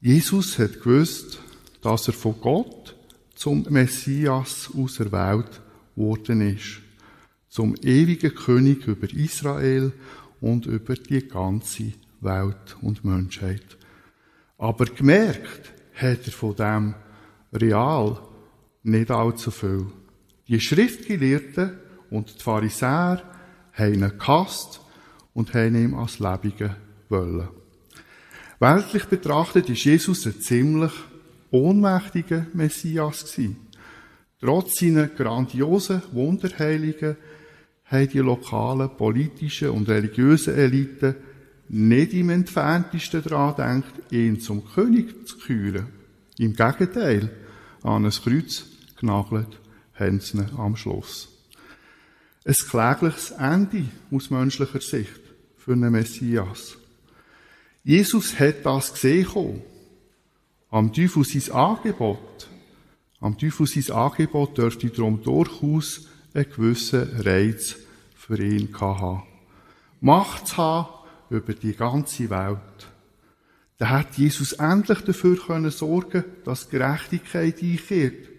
Jesus 0.00 0.58
hat 0.58 0.80
gewusst, 0.80 1.40
dass 1.82 2.08
er 2.08 2.14
von 2.14 2.40
Gott 2.40 2.96
zum 3.34 3.66
Messias 3.68 4.70
auserwählt 4.76 5.60
worden 5.96 6.40
ist, 6.40 6.80
zum 7.48 7.74
ewigen 7.82 8.34
König 8.34 8.86
über 8.86 9.10
Israel 9.12 9.92
und 10.40 10.66
über 10.66 10.94
die 10.94 11.26
ganze 11.26 11.92
Welt 12.20 12.76
und 12.82 13.04
Menschheit. 13.04 13.76
Aber 14.58 14.84
gemerkt 14.84 15.72
hat 15.94 16.26
er 16.26 16.32
von 16.32 16.54
dem 16.56 16.94
real 17.52 18.18
nicht 18.82 19.10
allzu 19.10 19.50
viel. 19.50 19.86
Die 20.48 20.60
Schriftgelehrten 20.60 21.78
und 22.10 22.38
die 22.38 22.42
Pharisäer 22.42 23.22
haben 23.72 23.94
ihn 23.94 24.12
gehasst 24.18 24.80
und 25.32 25.54
haben 25.54 25.76
ihm 25.76 25.94
als 25.94 26.18
Lebige 26.18 26.76
wollen. 27.08 27.48
Weltlich 28.58 29.04
betrachtet 29.04 29.70
ist 29.70 29.84
Jesus 29.84 30.26
ein 30.26 30.40
ziemlich 30.40 30.92
ohnmächtiger 31.50 32.46
Messias. 32.52 33.38
Trotz 34.40 34.78
seiner 34.78 35.08
grandiosen 35.08 36.02
Wunderheiligen 36.12 37.16
haben 37.84 38.08
die 38.08 38.18
lokalen 38.18 38.96
politischen 38.96 39.70
und 39.70 39.88
religiösen 39.88 40.54
Eliten 40.54 41.14
nicht 41.68 42.12
im 42.14 42.30
entferntesten 42.30 43.22
daran 43.22 43.82
gedacht, 43.82 44.12
ihn 44.12 44.40
zum 44.40 44.64
König 44.64 45.26
zu 45.26 45.38
küren. 45.38 45.86
Im 46.38 46.54
Gegenteil, 46.54 47.30
an 47.82 48.04
ein 48.04 48.10
Kreuz 48.10 48.64
genagelt 49.00 49.58
haben 49.94 50.20
sie 50.20 50.44
am 50.56 50.76
Schluss. 50.76 51.28
Ein 52.44 52.54
klägliches 52.54 53.32
Ende 53.32 53.84
aus 54.10 54.30
menschlicher 54.30 54.80
Sicht 54.80 55.20
für 55.56 55.72
einen 55.72 55.92
Messias. 55.92 56.76
Jesus 57.84 58.38
hat 58.38 58.64
das 58.64 58.92
gesehen. 58.92 59.62
Am 60.70 60.92
Teufel 60.92 61.24
sein 61.24 61.54
Angebot. 61.54 62.48
Am 63.20 63.36
Teufel 63.36 63.66
sein 63.66 63.94
Angebot 63.94 64.56
dürfte 64.56 64.88
darum 64.88 65.22
durchaus 65.22 66.06
einen 66.32 66.50
gewissen 66.50 67.20
Reiz 67.20 67.76
für 68.14 68.40
ihn 68.42 68.68
haben. 68.80 69.22
Macht 70.00 70.48
zu 70.48 70.56
haben 70.56 70.88
über 71.28 71.52
die 71.52 71.74
ganze 71.74 72.30
Welt. 72.30 72.58
Da 73.76 73.88
hat 73.90 74.16
Jesus 74.16 74.52
endlich 74.52 75.00
dafür 75.00 75.36
können 75.36 75.70
sorgen, 75.70 76.24
dass 76.44 76.68
Gerechtigkeit 76.68 77.62
einkehrt 77.62 78.29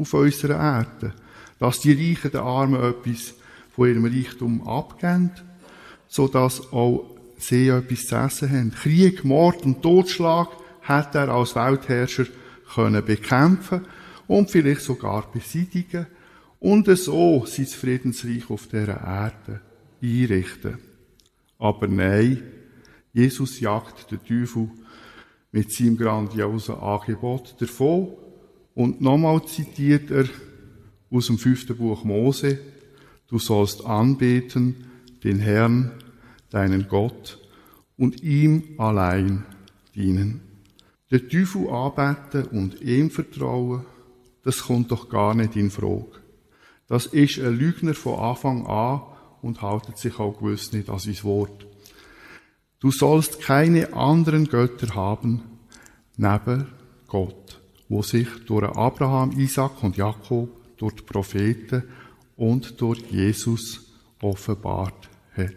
auf 0.00 0.14
unserer 0.14 0.78
Erde. 0.78 1.14
Dass 1.58 1.80
die 1.80 1.92
Reichen 1.92 2.30
den 2.30 2.40
Armen 2.40 2.82
etwas 2.82 3.34
von 3.74 3.88
ihrem 3.88 4.06
Reichtum 4.06 4.66
abgeben, 4.66 5.32
sodass 6.08 6.72
auch 6.72 7.16
sie 7.38 7.68
etwas 7.68 8.06
zu 8.06 8.16
essen 8.16 8.50
haben. 8.50 8.70
Krieg, 8.72 9.24
Mord 9.24 9.64
und 9.64 9.82
Totschlag 9.82 10.48
hat 10.82 11.14
er 11.14 11.28
als 11.28 11.54
Weltherrscher 11.54 12.26
können 12.74 13.04
bekämpfen 13.04 13.86
und 14.26 14.50
vielleicht 14.50 14.82
sogar 14.82 15.30
beseitigen 15.32 16.06
und 16.60 16.86
so 16.96 17.44
sein 17.46 17.66
Friedensreich 17.66 18.48
auf 18.48 18.68
dieser 18.68 19.00
Erde 19.00 19.60
einrichten. 20.02 20.78
Aber 21.58 21.88
nein, 21.88 22.42
Jesus 23.12 23.60
jagt 23.60 24.10
den 24.10 24.24
Teufel 24.24 24.70
mit 25.52 25.72
seinem 25.72 25.96
grandiosen 25.96 26.76
Angebot 26.76 27.56
davon 27.60 28.12
und 28.80 29.02
nochmal 29.02 29.44
zitiert 29.44 30.10
er 30.10 30.24
aus 31.10 31.26
dem 31.26 31.36
fünften 31.36 31.76
Buch 31.76 32.02
Mose, 32.02 32.58
du 33.28 33.38
sollst 33.38 33.84
anbeten 33.84 34.86
den 35.22 35.38
Herrn, 35.38 35.90
deinen 36.48 36.88
Gott, 36.88 37.38
und 37.98 38.22
ihm 38.22 38.62
allein 38.78 39.44
dienen. 39.94 40.40
Der 41.10 41.28
Teufel 41.28 41.68
anbeten 41.68 42.44
und 42.44 42.80
ihm 42.80 43.10
vertrauen, 43.10 43.84
das 44.44 44.62
kommt 44.62 44.90
doch 44.90 45.10
gar 45.10 45.34
nicht 45.34 45.56
in 45.56 45.70
Frage. 45.70 46.12
Das 46.86 47.04
ist 47.04 47.38
ein 47.38 47.58
Lügner 47.58 47.92
von 47.92 48.18
Anfang 48.18 48.66
an 48.66 49.02
und 49.42 49.60
haltet 49.60 49.98
sich 49.98 50.18
auch 50.18 50.38
gewiss 50.38 50.72
nicht 50.72 50.88
an 50.88 50.98
sein 50.98 51.22
Wort. 51.22 51.66
Du 52.78 52.90
sollst 52.90 53.42
keine 53.42 53.92
anderen 53.92 54.46
Götter 54.46 54.94
haben, 54.94 55.42
neben 56.16 56.68
Gott, 57.08 57.59
wo 57.90 58.02
sich 58.02 58.28
durch 58.46 58.64
Abraham, 58.76 59.32
Isaac 59.32 59.82
und 59.82 59.96
Jakob, 59.96 60.48
durch 60.78 60.94
die 60.94 61.02
Propheten 61.02 61.82
und 62.36 62.80
durch 62.80 63.00
Jesus 63.10 63.92
offenbart 64.22 65.10
hat. 65.36 65.56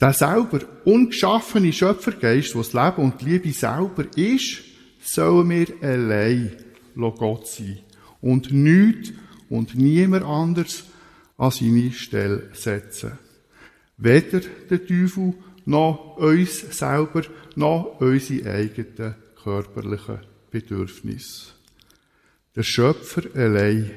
Der 0.00 0.12
selber 0.12 0.60
ungeschaffene 0.84 1.72
Schöpfergeist, 1.72 2.54
wo 2.54 2.58
das 2.60 2.72
Leben 2.72 3.02
und 3.02 3.20
die 3.20 3.24
Liebe 3.24 3.52
selber 3.52 4.04
ist, 4.16 4.62
sollen 5.02 5.50
wir 5.50 5.66
allein 5.82 6.52
Gott 6.94 7.48
sein 7.48 7.80
und 8.20 8.52
nichts 8.52 9.12
und 9.48 9.74
niemand 9.74 10.24
anders 10.24 10.84
an 11.38 11.50
seine 11.50 11.90
Stelle 11.90 12.50
setzen. 12.52 13.18
Weder 13.96 14.40
der 14.70 14.86
Teufel 14.86 15.34
noch 15.64 16.18
uns 16.18 16.60
selber 16.78 17.22
noch 17.56 18.00
unsere 18.00 18.48
eigenen 18.48 19.16
körperlichen 19.42 20.20
Bedürfnisse. 20.60 21.52
Der 22.54 22.62
Schöpfer 22.62 23.24
allein 23.34 23.90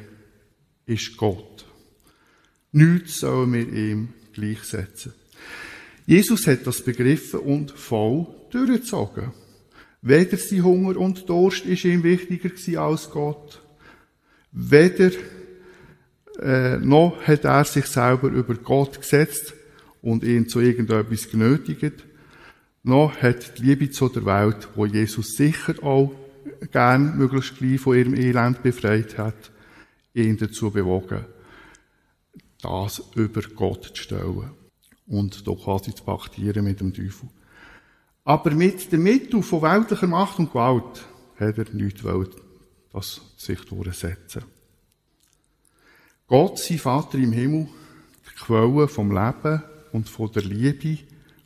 ist 0.85 1.15
Gott. 1.15 1.65
Nichts 2.73 3.19
sollen 3.19 3.53
wir 3.53 3.71
ihm 3.71 4.09
gleichsetzen. 4.33 5.13
Jesus 6.05 6.45
hat 6.47 6.67
das 6.67 6.83
begriffen 6.83 7.39
und 7.39 7.71
voll 7.71 8.27
durchgezogen. 8.51 9.31
Weder 10.01 10.35
sein 10.35 10.63
Hunger 10.65 10.97
und 10.97 11.29
Durst 11.29 11.65
ist 11.65 11.85
ihm 11.85 12.03
wichtiger 12.03 12.81
als 12.81 13.09
Gott. 13.09 13.61
Weder 14.51 15.11
äh, 16.41 16.77
noch 16.77 17.21
hat 17.21 17.45
er 17.45 17.63
sich 17.63 17.85
selber 17.85 18.27
über 18.27 18.55
Gott 18.55 18.99
gesetzt 18.99 19.53
und 20.01 20.25
ihn 20.25 20.49
zu 20.49 20.59
irgendetwas 20.59 21.29
genötigt. 21.29 22.03
Noch 22.83 23.15
hat 23.21 23.57
die 23.59 23.63
Liebe 23.63 23.89
zu 23.91 24.09
der 24.09 24.25
Welt, 24.25 24.67
wo 24.75 24.85
Jesus 24.85 25.35
sicher 25.37 25.81
auch 25.83 26.13
gern 26.71 27.17
möglichst 27.17 27.57
gleich 27.57 27.79
von 27.79 27.97
ihrem 27.97 28.15
Elend 28.15 28.63
befreit 28.63 29.17
hat, 29.17 29.51
ihn 30.13 30.37
dazu 30.37 30.71
bewogen, 30.71 31.25
das 32.61 33.01
über 33.15 33.41
Gott 33.41 33.85
zu 33.95 34.03
stellen 34.03 34.51
und 35.07 35.47
da 35.47 35.53
quasi 35.53 35.93
zu 35.93 36.03
paktieren 36.03 36.65
mit 36.65 36.79
dem 36.79 36.93
Teufel. 36.93 37.29
Aber 38.23 38.51
mit 38.51 38.91
dem 38.91 39.03
Mittel 39.03 39.41
von 39.41 39.61
weltlicher 39.61 40.07
Macht 40.07 40.39
und 40.39 40.51
Gewalt 40.51 41.05
hat 41.39 41.57
er 41.57 41.73
nichts 41.73 42.03
wollen, 42.03 42.29
das 42.93 43.21
sich 43.37 43.59
durchsetzen. 43.61 44.43
Gott, 46.27 46.59
sein 46.59 46.77
Vater 46.77 47.17
im 47.17 47.31
Himmel, 47.31 47.67
die 48.29 48.35
Quelle 48.35 48.87
vom 48.87 49.11
Leben 49.11 49.63
und 49.91 50.07
von 50.07 50.31
der 50.31 50.43
Liebe, 50.43 50.99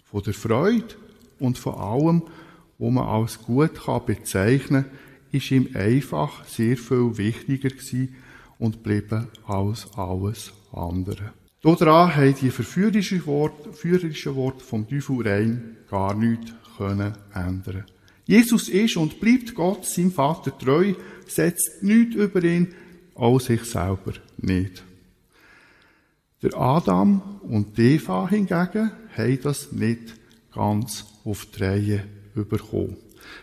von 0.03 0.23
der 0.23 0.33
Freude 0.33 0.95
und 1.39 1.57
von 1.57 1.75
allem, 1.75 2.23
was 2.83 2.91
man 2.91 3.07
als 3.07 3.41
gut 3.41 4.05
bezeichnen 4.05 4.83
kann, 4.83 4.91
ist 5.31 5.51
ihm 5.51 5.69
einfach 5.73 6.45
sehr 6.45 6.75
viel 6.75 7.17
wichtiger 7.17 7.69
gewesen 7.69 8.15
und 8.59 8.83
blieben 8.83 9.27
als 9.47 9.87
alles 9.95 10.51
andere. 10.73 11.33
Daran 11.61 12.13
haben 12.13 12.35
die 12.41 12.51
verführerischen 12.51 13.25
Worte, 13.25 13.63
verführerischen 13.63 14.35
Worte 14.35 14.63
vom 14.63 14.87
Teufel 14.87 15.25
rein 15.25 15.77
gar 15.89 16.13
nichts 16.13 16.51
können 16.77 17.13
ändern. 17.33 17.85
Jesus 18.25 18.67
ist 18.67 18.97
und 18.97 19.19
bleibt 19.21 19.55
Gott, 19.55 19.85
seinem 19.85 20.11
Vater 20.11 20.57
treu, 20.57 20.93
setzt 21.25 21.83
nichts 21.83 22.15
über 22.15 22.43
ihn, 22.43 22.73
auch 23.15 23.39
sich 23.39 23.63
selber 23.63 24.13
nicht. 24.37 24.83
Der 26.41 26.57
Adam 26.57 27.39
und 27.43 27.79
Eva 27.79 28.27
hingegen 28.27 28.91
haben 29.15 29.39
das 29.41 29.71
nicht 29.71 30.15
ganz 30.53 31.05
auf 31.23 31.45
die 31.45 31.63
Reihe 31.63 32.03
bekommen. 32.33 32.97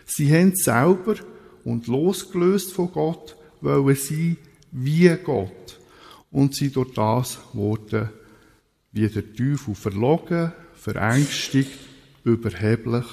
Sie 0.05 0.31
haben 0.31 0.55
selber 0.55 1.15
und 1.63 1.87
losgelöst 1.87 2.73
von 2.73 2.91
Gott 2.91 3.35
wollen 3.61 3.95
sie 3.95 4.37
wie 4.71 5.15
Gott 5.23 5.79
und 6.31 6.55
sie 6.55 6.69
durch 6.69 6.93
das 6.93 7.39
wurden 7.53 8.09
wie 8.91 9.07
der 9.07 9.33
Teufel 9.33 9.75
verlogen, 9.75 10.51
verängstigt, 10.73 11.79
überheblich 12.23 13.05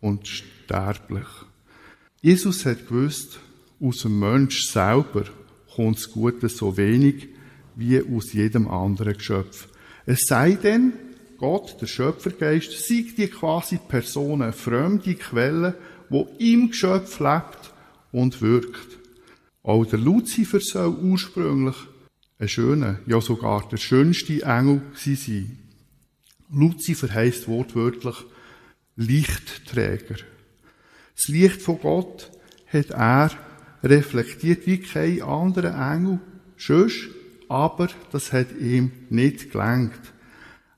und 0.00 0.26
sterblich. 0.26 1.26
Jesus 2.20 2.66
hat 2.66 2.88
gewusst, 2.88 3.38
aus 3.80 4.02
dem 4.02 4.18
Mensch 4.18 4.68
selber 4.68 5.24
kommt 5.74 5.96
das 5.96 6.10
Gute 6.10 6.48
so 6.48 6.76
wenig 6.76 7.28
wie 7.76 8.00
aus 8.00 8.32
jedem 8.32 8.68
anderen 8.68 9.14
Geschöpf. 9.14 9.68
Es 10.06 10.20
sei 10.26 10.52
denn, 10.52 10.92
Gott, 11.42 11.80
der 11.80 11.88
Schöpfergeist, 11.88 12.70
sieht 12.86 13.18
die 13.18 13.26
quasi 13.26 13.76
Person, 13.76 14.42
eine 14.42 14.52
fremde 14.52 15.16
Quelle, 15.16 15.76
wo 16.08 16.28
im 16.38 16.68
Geschöpf 16.68 17.18
lebt 17.18 17.72
und 18.12 18.40
wirkt. 18.40 19.00
Auch 19.64 19.84
der 19.84 19.98
Luzifer 19.98 20.60
soll 20.60 20.94
ursprünglich 20.94 21.74
ein 22.38 22.48
schöner, 22.48 23.00
ja 23.06 23.20
sogar 23.20 23.68
der 23.68 23.78
schönste 23.78 24.40
Engel 24.42 24.82
sein. 24.94 25.58
Luzifer 26.48 27.12
heißt 27.12 27.48
wortwörtlich 27.48 28.18
Lichtträger. 28.94 30.18
Das 31.16 31.26
Licht 31.26 31.60
von 31.60 31.80
Gott 31.80 32.30
hat 32.72 32.90
er 32.90 33.32
reflektiert 33.82 34.64
wie 34.68 34.78
kein 34.78 35.22
anderer 35.22 35.92
Engel. 35.92 36.20
Schöst, 36.54 37.08
aber 37.48 37.88
das 38.12 38.32
hat 38.32 38.56
ihm 38.60 38.92
nicht 39.10 39.50
gelangt. 39.50 40.12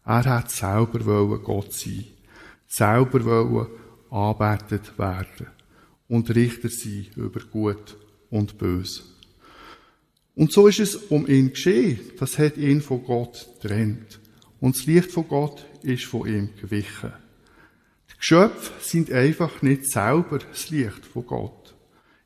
Er 0.05 0.25
hat 0.25 0.51
selber 0.51 1.05
wollen 1.07 1.43
Gott 1.43 1.73
sein, 1.73 2.05
selber 2.67 3.25
wollen 3.25 3.67
anbetet 4.11 4.99
werden 4.99 5.47
und 6.09 6.35
Richter 6.35 6.69
sein 6.69 7.07
über 7.17 7.40
Gut 7.40 7.97
und 8.31 8.59
Böse. 8.59 9.03
Und 10.35 10.53
so 10.53 10.67
ist 10.67 10.81
es 10.81 10.97
um 10.97 11.27
ihn 11.27 11.51
geschehen. 11.51 12.01
Das 12.19 12.38
hat 12.38 12.57
ihn 12.57 12.81
von 12.81 13.05
Gott 13.05 13.49
trennt. 13.62 14.21
Und 14.61 14.77
das 14.77 14.87
Licht 14.87 15.12
von 15.12 15.29
Gott 15.29 15.64
ist 15.83 16.05
von 16.05 16.27
ihm 16.27 16.51
gewichen. 16.61 17.12
Die 18.11 18.19
Geschöpfe 18.19 18.73
sind 18.81 19.12
einfach 19.12 19.62
nicht 19.62 19.90
selber 19.90 20.38
das 20.38 20.71
Licht 20.71 21.07
von 21.07 21.27
Gott. 21.27 21.75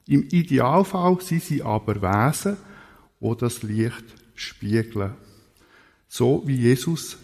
Im 0.06 0.22
Idealfall 0.30 1.20
sind 1.20 1.42
sie 1.42 1.62
aber 1.62 2.00
Wesen, 2.00 2.56
wo 3.20 3.34
das 3.34 3.62
Licht 3.62 4.04
spiegeln. 4.34 5.14
So 6.08 6.42
wie 6.46 6.56
Jesus 6.56 7.18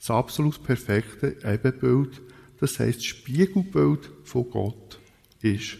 das 0.00 0.10
absolut 0.10 0.62
perfekte 0.64 1.36
Ebenbild, 1.44 2.22
das 2.58 2.78
heißt 2.78 3.04
Spiegelbild 3.04 4.10
von 4.24 4.50
Gott 4.50 4.98
ist. 5.42 5.76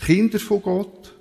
Die 0.00 0.04
Kinder 0.04 0.38
von 0.38 0.62
Gott, 0.62 1.14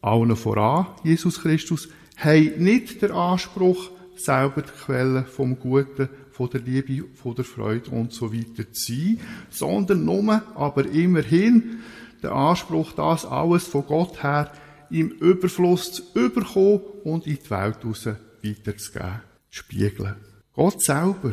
allen 0.00 0.36
voran 0.36 0.86
Jesus 1.04 1.40
Christus, 1.40 1.88
haben 2.16 2.62
nicht 2.62 3.02
den 3.02 3.12
Anspruch, 3.12 3.90
selber 4.16 4.62
die 4.62 4.70
Quelle 4.70 5.24
vom 5.24 5.58
Guten, 5.58 6.08
von 6.30 6.50
der 6.50 6.60
Liebe, 6.60 7.06
von 7.14 7.34
der 7.34 7.44
Freude 7.44 7.90
und 7.90 8.12
so 8.12 8.32
weiter 8.32 8.70
zu 8.72 8.92
sein, 8.92 9.20
sondern 9.50 10.04
nur, 10.04 10.42
aber 10.54 10.86
immerhin, 10.86 11.80
den 12.22 12.30
Anspruch, 12.30 12.92
das 12.92 13.26
alles 13.26 13.66
von 13.66 13.86
Gott 13.86 14.22
her 14.22 14.50
im 14.90 15.10
Überfluss 15.10 15.92
zu 15.92 16.02
überkommen 16.14 16.80
und 17.04 17.26
in 17.26 17.38
die 17.42 17.50
Welt 17.50 17.84
raus 17.84 18.08
weiterzugeben, 18.42 19.20
zu 19.50 19.62
spiegeln. 19.62 20.33
Gott 20.54 20.82
selber 20.82 21.32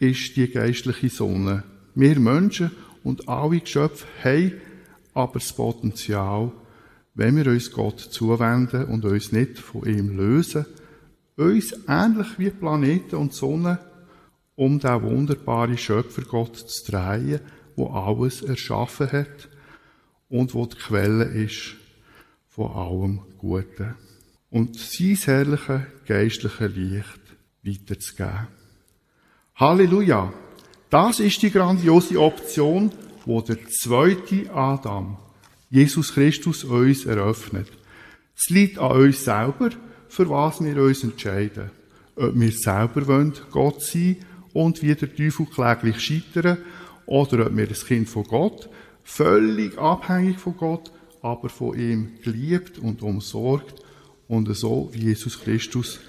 ist 0.00 0.36
die 0.36 0.50
geistliche 0.50 1.08
Sonne. 1.08 1.62
Wir 1.94 2.18
Menschen 2.18 2.72
und 3.04 3.28
alle 3.28 3.60
Geschöpfe 3.60 4.06
haben 4.24 4.54
aber 5.14 5.34
das 5.34 5.52
Potenzial, 5.52 6.50
wenn 7.14 7.36
wir 7.36 7.46
uns 7.46 7.70
Gott 7.70 8.00
zuwenden 8.00 8.86
und 8.86 9.04
uns 9.04 9.30
nicht 9.30 9.60
von 9.60 9.86
ihm 9.86 10.16
lösen, 10.16 10.66
uns 11.36 11.74
ähnlich 11.86 12.38
wie 12.38 12.50
Planeten 12.50 13.16
und 13.16 13.32
Sonne 13.32 13.78
um 14.56 14.80
den 14.80 15.02
wunderbaren 15.02 15.78
Schöpfer 15.78 16.22
Gott 16.22 16.56
zu 16.56 16.90
drehen, 16.90 17.40
wo 17.76 17.88
alles 17.90 18.42
erschaffen 18.42 19.12
hat 19.12 19.48
und 20.28 20.54
wo 20.54 20.66
die 20.66 20.76
Quelle 20.76 21.24
ist 21.24 21.76
von 22.48 22.72
allem 22.72 23.20
Guten. 23.38 23.94
Und 24.50 24.76
sein 24.76 25.14
herrliche 25.14 25.86
geistliche 26.06 26.66
Licht 26.66 27.25
weiterzugeben. 27.66 28.46
Halleluja! 29.56 30.32
Das 30.90 31.18
ist 31.18 31.42
die 31.42 31.50
grandiose 31.50 32.20
Option, 32.20 32.92
wo 33.24 33.40
der 33.40 33.58
zweite 33.68 34.52
Adam, 34.54 35.16
Jesus 35.68 36.14
Christus, 36.14 36.62
uns 36.62 37.06
eröffnet. 37.06 37.68
Es 38.36 38.50
liegt 38.50 38.78
an 38.78 38.92
uns 38.92 39.24
selber, 39.24 39.70
für 40.08 40.30
was 40.30 40.62
wir 40.62 40.80
uns 40.80 41.02
entscheiden. 41.02 41.70
Ob 42.14 42.38
wir 42.38 42.52
selber 42.52 43.06
wollen, 43.06 43.32
Gott 43.50 43.82
sein 43.82 44.16
und 44.52 44.82
wie 44.82 44.94
der 44.94 45.14
Teufel 45.14 45.46
kläglich 45.46 46.00
scheitern, 46.00 46.58
oder 47.06 47.46
ob 47.46 47.56
wir 47.56 47.68
ein 47.68 47.74
Kind 47.74 48.08
von 48.08 48.24
Gott, 48.24 48.68
völlig 49.02 49.76
abhängig 49.78 50.38
von 50.38 50.56
Gott, 50.56 50.92
aber 51.22 51.48
von 51.48 51.78
ihm 51.78 52.18
geliebt 52.22 52.78
und 52.78 53.02
umsorgt 53.02 53.82
und 54.28 54.54
so 54.56 54.90
wie 54.92 55.06
Jesus 55.06 55.40
Christus 55.40 56.00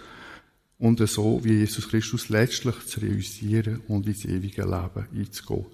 und 0.80 1.00
so 1.08 1.44
wie 1.44 1.60
Jesus 1.60 1.90
Christus 1.90 2.30
letztlich 2.30 2.80
zu 2.86 3.00
realisieren 3.00 3.82
und 3.88 4.08
ins 4.08 4.26
ewige 4.26 4.63
Leben 4.63 5.08
einzugehen. 5.16 5.66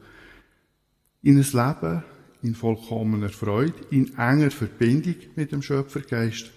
In 1.21 1.37
ein 1.37 1.43
Leben 1.51 2.03
in 2.43 2.55
vollkommener 2.55 3.29
Freude, 3.29 3.73
in 3.89 4.17
enger 4.17 4.51
Verbindung 4.51 5.15
mit 5.35 5.51
dem 5.51 5.61
Schöpfergeist, 5.61 6.51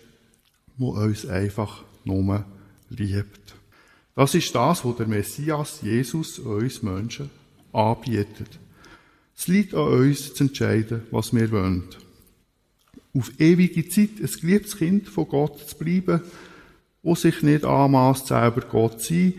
wo 0.76 0.90
uns 0.90 1.24
einfach 1.26 1.84
nur 2.04 2.44
liebt. 2.90 3.54
Das 4.14 4.34
ist 4.34 4.54
das, 4.54 4.84
was 4.84 4.96
der 4.96 5.06
Messias 5.06 5.80
Jesus 5.82 6.38
uns 6.40 6.82
Menschen 6.82 7.30
anbietet. 7.72 8.58
Es 9.36 9.46
liegt 9.46 9.74
an 9.74 9.88
uns 9.88 10.34
zu 10.34 10.44
entscheiden, 10.44 11.02
was 11.10 11.32
wir 11.34 11.50
wollen. 11.50 11.84
Auf 13.14 13.38
ewige 13.38 13.88
Zeit 13.88 14.20
ein 14.20 14.40
geliebtes 14.40 14.76
Kind 14.76 15.08
von 15.08 15.28
Gott 15.28 15.68
zu 15.68 15.76
bleiben, 15.76 16.20
wo 17.06 17.14
sich 17.14 17.40
nicht 17.44 17.64
anmaßt, 17.64 18.26
selber 18.26 18.62
Gott 18.62 19.00
zu 19.00 19.14
sein 19.14 19.34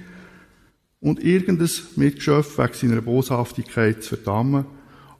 und 1.01 1.21
irgendein 1.21 1.69
Mitgeschöpf 1.97 2.57
wegen 2.57 2.73
seiner 2.73 3.01
Boshaftigkeit 3.01 4.01
zu 4.01 4.15
verdammen 4.15 4.65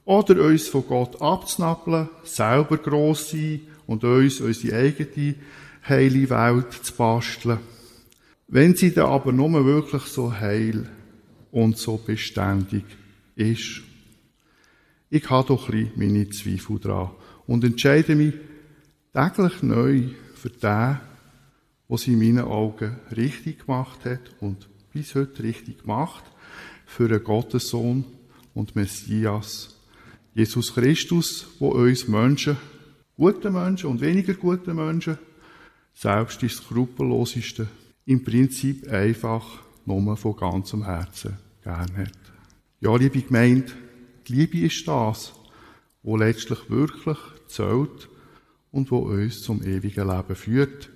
oder 0.06 0.42
uns 0.42 0.66
von 0.66 0.86
Gott 0.86 1.20
abzunappeln, 1.20 2.08
selber 2.24 2.78
gross 2.78 3.32
sein 3.32 3.60
und 3.86 4.02
uns 4.02 4.40
unsere 4.40 4.78
eigene 4.78 5.34
heile 5.86 6.30
Welt 6.30 6.72
zu 6.72 6.94
basteln. 6.94 7.58
Wenn 8.46 8.74
sie 8.74 8.94
dann 8.94 9.10
aber 9.10 9.30
nur 9.30 9.66
wirklich 9.66 10.04
so 10.04 10.32
heil 10.32 10.88
und 11.52 11.76
so 11.76 11.98
beständig 11.98 12.84
ist. 13.36 13.82
Ich 15.10 15.28
habe 15.28 15.48
doch 15.48 15.68
ein 15.68 15.92
meine 15.96 16.30
Zweifel 16.30 16.78
dran 16.78 17.10
und 17.46 17.62
entscheide 17.62 18.14
mich 18.14 18.32
täglich 19.12 19.62
neu 19.62 20.04
für 20.34 20.48
den, 20.48 20.96
was 21.88 22.06
in 22.06 22.18
meinen 22.18 22.44
Augen 22.44 22.96
richtig 23.16 23.66
gemacht 23.66 24.04
hat 24.04 24.20
und 24.40 24.68
bis 24.92 25.14
heute 25.14 25.42
richtig 25.42 25.86
macht, 25.86 26.24
für 26.86 27.06
einen 27.06 27.24
Gottessohn 27.24 28.04
und 28.54 28.76
Messias, 28.76 29.76
Jesus 30.34 30.74
Christus, 30.74 31.46
wo 31.58 31.70
uns 31.70 32.08
Menschen, 32.08 32.56
gute 33.16 33.50
Menschen 33.50 33.90
und 33.90 34.00
weniger 34.00 34.34
gute 34.34 34.74
Menschen, 34.74 35.18
selbst 35.94 36.42
die 36.42 36.48
skrupellosesten, 36.48 37.68
im 38.06 38.22
Prinzip 38.22 38.88
einfach 38.88 39.44
nur 39.84 40.16
von 40.16 40.36
ganzem 40.36 40.84
Herzen 40.84 41.36
gern 41.62 41.96
hat. 41.96 42.12
Ja, 42.80 42.94
liebe 42.96 43.20
Gemeinde, 43.20 43.72
die 44.26 44.34
Liebe 44.34 44.58
ist 44.58 44.86
das, 44.86 45.32
wo 46.02 46.16
letztlich 46.16 46.70
wirklich 46.70 47.18
zählt 47.48 48.08
und 48.70 48.90
wo 48.90 48.98
uns 48.98 49.42
zum 49.42 49.62
ewigen 49.62 50.08
Leben 50.08 50.36
führt. 50.36 50.90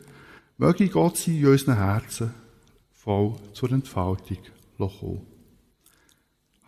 Möge 0.62 0.88
Gott 0.88 1.16
sie 1.16 1.40
in 1.40 1.48
unseren 1.48 1.74
Herzen 1.74 2.32
voll 2.92 3.34
zur 3.52 3.72
Entfaltung 3.72 4.38
kommen. 4.78 5.26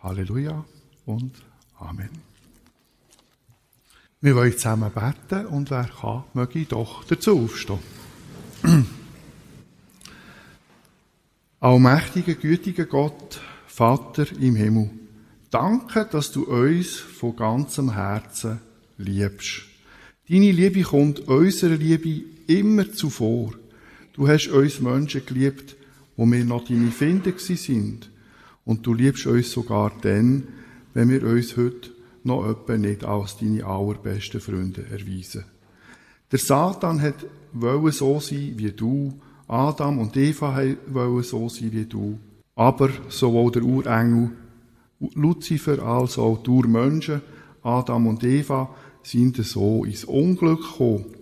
Halleluja 0.03 0.65
und 1.05 1.31
Amen. 1.79 2.09
Wir 4.19 4.35
wollen 4.35 4.51
zusammen 4.51 4.91
beten 4.91 5.45
und 5.45 5.71
wer 5.71 5.85
kann, 5.85 6.25
möge 6.33 6.65
doch 6.65 7.05
dazu 7.05 7.39
aufstehen. 7.39 7.79
Allmächtiger, 11.61 12.33
gütiger 12.33 12.87
Gott, 12.87 13.39
Vater 13.65 14.25
im 14.41 14.57
Himmel, 14.57 14.89
danke, 15.51 16.05
dass 16.11 16.33
du 16.33 16.43
uns 16.43 16.97
von 16.97 17.37
ganzem 17.37 17.93
Herzen 17.93 18.59
liebst. 18.97 19.61
Deine 20.27 20.51
Liebe 20.51 20.81
kommt 20.81 21.21
unserer 21.29 21.77
Liebe 21.77 22.25
immer 22.47 22.91
zuvor. 22.91 23.53
Du 24.15 24.29
hast 24.29 24.47
uns 24.47 24.79
Menschen 24.79 25.25
geliebt, 25.25 25.75
wo 26.15 26.25
wir 26.25 26.45
noch 26.45 26.63
deine 26.63 26.89
Finde 26.89 27.33
sind. 27.37 28.09
Und 28.63 28.87
du 28.87 28.93
liebst 28.93 29.27
uns 29.27 29.51
sogar 29.51 29.91
dann, 30.01 30.47
wenn 30.93 31.09
wir 31.09 31.23
uns 31.23 31.57
heute 31.57 31.91
noch 32.23 32.49
etwa 32.49 32.77
nicht 32.77 33.03
als 33.03 33.37
deine 33.37 33.65
allerbesten 33.65 34.39
Freunde 34.39 34.85
erweisen. 34.89 35.43
Der 36.31 36.39
Satan 36.39 37.01
hat 37.01 37.25
wollen 37.51 37.91
so 37.91 38.21
sein 38.21 38.53
wie 38.55 38.71
du, 38.71 39.19
Adam 39.49 39.99
und 39.99 40.15
Eva 40.15 40.63
wollen 40.87 41.23
so 41.23 41.49
sein 41.49 41.73
wie 41.73 41.85
du, 41.85 42.17
aber 42.55 42.89
sowohl 43.09 43.51
der 43.51 43.63
Urengel 43.63 44.31
Luzifer 45.13 45.83
als 45.83 46.17
auch 46.17 46.41
die 46.41 46.49
Urmenschen, 46.49 47.21
Adam 47.63 48.07
und 48.07 48.23
Eva, 48.23 48.73
sind 49.03 49.35
so 49.45 49.83
ins 49.83 50.05
Unglück 50.05 50.61
gekommen 50.61 51.14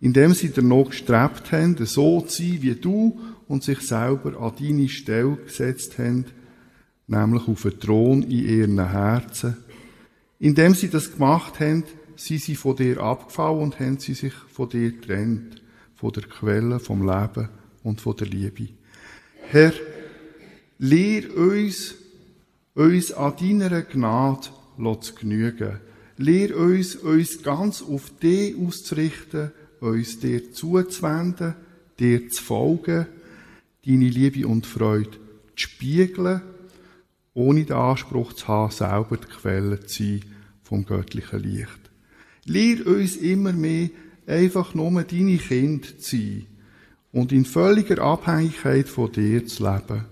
indem 0.00 0.34
sie 0.34 0.50
danach 0.50 0.90
gestrebt 0.90 1.52
haben, 1.52 1.76
so 1.86 2.20
zu 2.20 2.42
sein 2.42 2.58
wie 2.62 2.74
du 2.74 3.18
und 3.48 3.62
sich 3.62 3.80
selber 3.80 4.38
an 4.40 4.52
deine 4.58 4.88
Stelle 4.88 5.36
gesetzt 5.36 5.98
haben, 5.98 6.26
nämlich 7.06 7.48
auf 7.48 7.64
einen 7.64 7.80
Thron 7.80 8.22
in 8.22 8.30
ihren 8.30 8.90
Herzen. 8.90 9.56
Indem 10.38 10.74
sie 10.74 10.88
das 10.88 11.12
gemacht 11.12 11.60
haben, 11.60 11.84
sind 12.16 12.42
sie 12.42 12.56
von 12.56 12.76
dir 12.76 13.00
abgefallen 13.00 13.60
und 13.60 13.80
haben 13.80 13.98
sie 13.98 14.14
sich 14.14 14.32
von 14.32 14.68
dir 14.68 14.92
getrennt, 14.92 15.62
von 15.94 16.12
der 16.12 16.24
Quelle, 16.24 16.78
vom 16.78 17.06
Leben 17.06 17.48
und 17.82 18.00
von 18.00 18.16
der 18.16 18.26
Liebe. 18.26 18.68
Herr, 19.48 19.72
lehr 20.78 21.34
uns, 21.36 21.94
uns 22.74 23.12
an 23.12 23.34
deiner 23.38 23.82
Gnade 23.82 24.48
zu 25.00 25.14
genügen. 25.14 25.80
Lehr 26.18 26.56
uns, 26.56 26.96
uns 26.96 27.42
ganz 27.42 27.82
auf 27.82 28.10
dich 28.18 28.56
auszurichten, 28.58 29.52
uns 29.80 30.18
dir 30.20 30.52
zuzuwenden, 30.52 31.54
dir 31.98 32.28
zu 32.28 32.42
folgen, 32.42 33.06
deine 33.84 34.08
Liebe 34.08 34.46
und 34.46 34.66
Freude 34.66 35.10
zu 35.10 35.18
spiegeln, 35.56 36.42
ohne 37.34 37.64
den 37.64 37.76
Anspruch 37.76 38.32
zu 38.32 38.48
haben, 38.48 38.72
selber 38.72 39.16
die 39.16 39.26
Quelle 39.26 39.80
zu 39.86 40.02
sein 40.02 40.20
vom 40.62 40.84
göttlichen 40.84 41.40
Licht. 41.40 41.90
Lehr 42.44 42.86
uns 42.86 43.16
immer 43.16 43.52
mehr, 43.52 43.90
einfach 44.26 44.74
nur 44.74 45.02
deine 45.02 45.38
Kinder 45.38 45.86
zu 45.98 46.16
sein 46.16 46.46
und 47.12 47.32
in 47.32 47.44
völliger 47.44 48.02
Abhängigkeit 48.02 48.88
von 48.88 49.12
dir 49.12 49.46
zu 49.46 49.64
leben, 49.64 50.04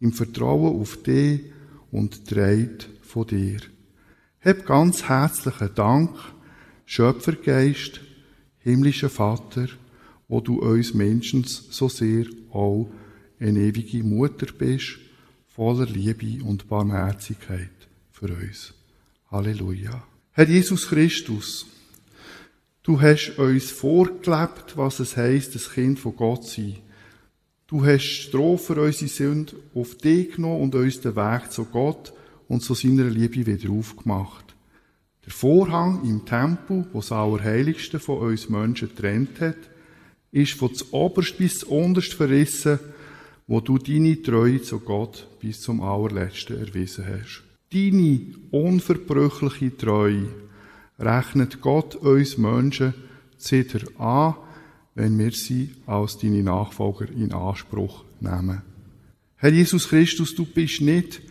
im 0.00 0.12
Vertrauen 0.12 0.80
auf 0.80 1.02
dich 1.02 1.42
und 1.90 2.26
Treit 2.26 2.88
von 3.02 3.26
dir. 3.26 3.60
Hab 4.40 4.64
ganz 4.64 5.04
herzlichen 5.04 5.74
Dank, 5.74 6.10
Schöpfergeist, 6.86 8.00
himmlischer 8.60 9.10
Vater, 9.10 9.68
wo 10.28 10.40
du 10.40 10.60
uns 10.60 10.94
Menschen 10.94 11.44
so 11.44 11.88
sehr 11.88 12.26
auch 12.50 12.88
eine 13.38 13.60
ewige 13.60 14.02
Mutter 14.04 14.46
bist, 14.56 14.98
voller 15.48 15.86
Liebe 15.86 16.44
und 16.44 16.68
Barmherzigkeit 16.68 17.70
für 18.12 18.32
uns. 18.32 18.74
Halleluja. 19.30 20.02
Herr 20.32 20.48
Jesus 20.48 20.88
Christus, 20.88 21.66
du 22.82 23.00
hast 23.00 23.38
uns 23.38 23.70
vorgelebt, 23.70 24.76
was 24.76 25.00
es 25.00 25.16
heisst, 25.16 25.54
das 25.54 25.72
Kind 25.72 25.98
von 25.98 26.16
Gott 26.16 26.46
zu 26.46 26.60
sein. 26.60 26.76
Du 27.66 27.84
hast 27.84 28.04
Strophen 28.04 28.78
unsere 28.78 29.08
Sünden 29.08 29.58
auf 29.74 29.96
dich 29.96 30.32
genommen 30.34 30.62
und 30.62 30.74
uns 30.74 31.00
den 31.00 31.14
Weg 31.14 31.52
zu 31.52 31.64
Gott 31.64 32.12
und 32.48 32.62
zu 32.62 32.74
seiner 32.74 33.04
Liebe 33.04 33.46
wieder 33.46 33.70
aufgemacht. 33.70 34.49
Der 35.30 35.36
Vorhang 35.36 36.02
im 36.02 36.24
Tempel, 36.26 36.86
wo 36.92 36.98
das 36.98 37.12
Allerheiligste 37.12 38.00
von 38.00 38.18
uns 38.18 38.48
Menschen 38.48 38.92
trennt 38.96 39.40
hat, 39.40 39.54
ist 40.32 40.54
von 40.54 40.72
Oberst 40.90 41.38
bis 41.38 41.62
Unterst 41.62 42.14
verrissen, 42.14 42.80
wo 43.46 43.60
du 43.60 43.78
deine 43.78 44.20
Treue 44.20 44.60
zu 44.60 44.80
Gott 44.80 45.28
bis 45.38 45.60
zum 45.60 45.82
Allerletzten 45.82 46.58
erwiesen 46.58 47.06
hast. 47.06 47.44
Deine 47.72 48.22
unverbrüchliche 48.50 49.76
Treue 49.76 50.30
rechnet 50.98 51.60
Gott 51.60 51.94
uns 51.94 52.36
Menschen 52.36 52.94
wieder 53.38 54.00
an, 54.00 54.34
wenn 54.96 55.16
wir 55.16 55.30
sie 55.30 55.70
als 55.86 56.18
deine 56.18 56.42
Nachfolger 56.42 57.08
in 57.08 57.32
Anspruch 57.32 58.02
nehmen. 58.18 58.62
Herr 59.36 59.52
Jesus 59.52 59.90
Christus, 59.90 60.34
du 60.34 60.44
bist 60.44 60.80
nicht 60.80 61.22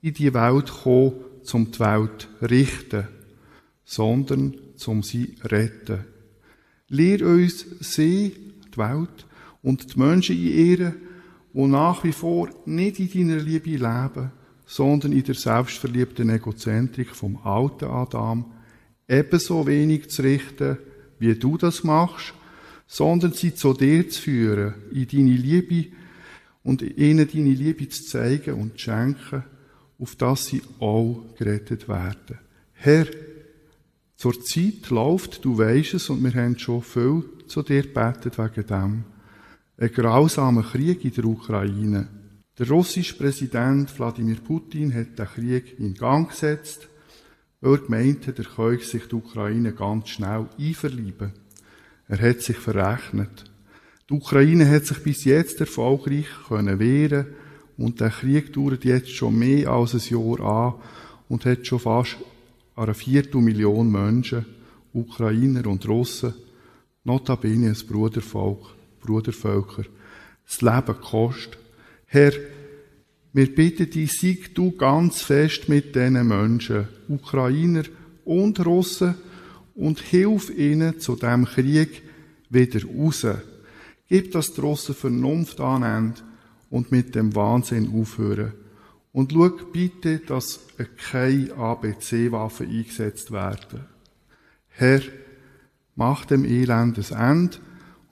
in 0.00 0.14
die 0.14 0.32
Welt 0.32 0.66
gekommen, 0.66 1.14
um 1.52 1.72
die 1.72 1.80
Welt 1.80 2.28
zu 2.38 2.46
richten, 2.46 3.08
sondern 3.92 4.56
zum 4.76 5.02
sie 5.02 5.34
retten. 5.44 6.06
Lehr 6.88 7.26
uns 7.26 7.66
sie, 7.80 8.34
die 8.72 8.78
Welt 8.78 9.26
und 9.60 9.94
die 9.94 9.98
Menschen 9.98 10.34
in 10.34 10.76
ihr, 10.76 10.94
die 11.52 11.66
nach 11.66 12.02
wie 12.02 12.12
vor 12.12 12.48
nicht 12.64 12.98
in 12.98 13.28
deiner 13.28 13.42
Liebe 13.42 13.70
leben, 13.70 14.32
sondern 14.64 15.12
in 15.12 15.22
der 15.22 15.34
selbstverliebten 15.34 16.30
Egozentrik 16.30 17.14
vom 17.14 17.36
alten 17.44 17.84
Adam, 17.84 18.46
ebenso 19.06 19.66
wenig 19.66 20.08
zu 20.08 20.22
richten, 20.22 20.78
wie 21.18 21.34
du 21.34 21.58
das 21.58 21.84
machst, 21.84 22.32
sondern 22.86 23.34
sie 23.34 23.54
zu 23.54 23.74
dir 23.74 24.08
zu 24.08 24.22
führen, 24.22 24.74
in 24.90 25.06
deine 25.06 25.36
Liebe 25.36 25.94
und 26.62 26.80
ihnen 26.80 27.28
deine 27.30 27.50
Liebe 27.50 27.90
zu 27.90 28.06
zeigen 28.06 28.54
und 28.54 28.78
zu 28.78 28.84
schenken, 28.84 29.44
auf 29.98 30.16
dass 30.16 30.46
sie 30.46 30.62
auch 30.78 31.26
gerettet 31.36 31.88
werden. 31.88 32.38
Herr, 32.72 33.06
zur 34.22 34.40
Zeit 34.40 34.88
läuft, 34.90 35.44
du 35.44 35.58
weisst 35.58 35.94
es, 35.94 36.08
und 36.08 36.22
wir 36.22 36.32
haben 36.40 36.56
schon 36.56 36.80
viel 36.80 37.24
zu 37.48 37.60
dir 37.60 37.82
gebetet 37.82 38.38
wegen 38.38 38.66
dem. 38.68 39.04
Ein 39.76 39.92
grausamer 39.92 40.62
Krieg 40.62 41.04
in 41.04 41.12
der 41.12 41.24
Ukraine. 41.24 42.06
Der 42.56 42.68
russische 42.68 43.16
Präsident 43.16 43.98
Wladimir 43.98 44.36
Putin 44.36 44.94
hat 44.94 45.18
den 45.18 45.26
Krieg 45.26 45.76
in 45.80 45.94
Gang 45.94 46.28
gesetzt, 46.28 46.88
er 47.60 47.78
gemeint 47.78 48.28
hat, 48.28 48.38
er 48.38 48.44
könne 48.44 48.78
sich 48.78 49.08
die 49.08 49.16
Ukraine 49.16 49.72
ganz 49.72 50.10
schnell 50.10 50.46
einverleiben. 50.56 51.32
Er 52.06 52.20
hat 52.20 52.42
sich 52.42 52.58
verrechnet. 52.58 53.50
Die 54.08 54.14
Ukraine 54.14 54.70
hat 54.70 54.86
sich 54.86 55.02
bis 55.02 55.24
jetzt 55.24 55.58
erfolgreich 55.58 56.28
können 56.46 56.78
wehren 56.78 57.26
und 57.76 57.98
der 57.98 58.10
Krieg 58.10 58.52
dauert 58.52 58.84
jetzt 58.84 59.10
schon 59.10 59.36
mehr 59.36 59.68
als 59.68 59.94
ein 59.94 60.14
Jahr 60.14 60.40
an 60.40 60.74
und 61.28 61.44
hat 61.44 61.66
schon 61.66 61.80
fast 61.80 62.18
einer 62.76 62.94
Viertelmillion 62.94 63.90
Menschen, 63.90 64.46
Ukrainer 64.92 65.66
und 65.66 65.86
Russen, 65.88 66.34
notabene 67.04 67.68
ein 67.68 67.86
Brudervolk, 67.86 68.60
Brudervölker, 69.00 69.84
das 70.46 70.60
Leben 70.60 71.00
kostet. 71.00 71.58
Herr, 72.06 72.32
wir 73.32 73.54
bitten 73.54 73.90
dich, 73.90 74.12
sieg 74.12 74.54
du 74.54 74.72
ganz 74.72 75.22
fest 75.22 75.68
mit 75.68 75.94
diesen 75.94 76.28
Menschen, 76.28 76.88
Ukrainer 77.08 77.84
und 78.24 78.64
Russen, 78.64 79.14
und 79.74 80.00
hilf 80.00 80.50
ihnen 80.50 81.00
zu 81.00 81.16
dem 81.16 81.46
Krieg 81.46 82.02
wieder 82.50 82.80
raus. 82.84 83.26
Gib, 84.08 84.32
die 84.32 84.60
Russen 84.60 84.94
Vernunft 84.94 85.60
annehmen 85.60 86.14
und 86.68 86.92
mit 86.92 87.14
dem 87.14 87.34
Wahnsinn 87.34 87.90
aufhören. 87.98 88.52
Und 89.12 89.32
schau 89.32 89.50
bitte, 89.72 90.18
dass 90.20 90.60
keine 91.10 91.54
ABC-Waffen 91.54 92.68
eingesetzt 92.68 93.30
werden. 93.30 93.84
Herr, 94.68 95.02
mach 95.94 96.24
dem 96.24 96.44
Elend 96.44 96.98
ein 97.12 97.30
Ende, 97.30 97.58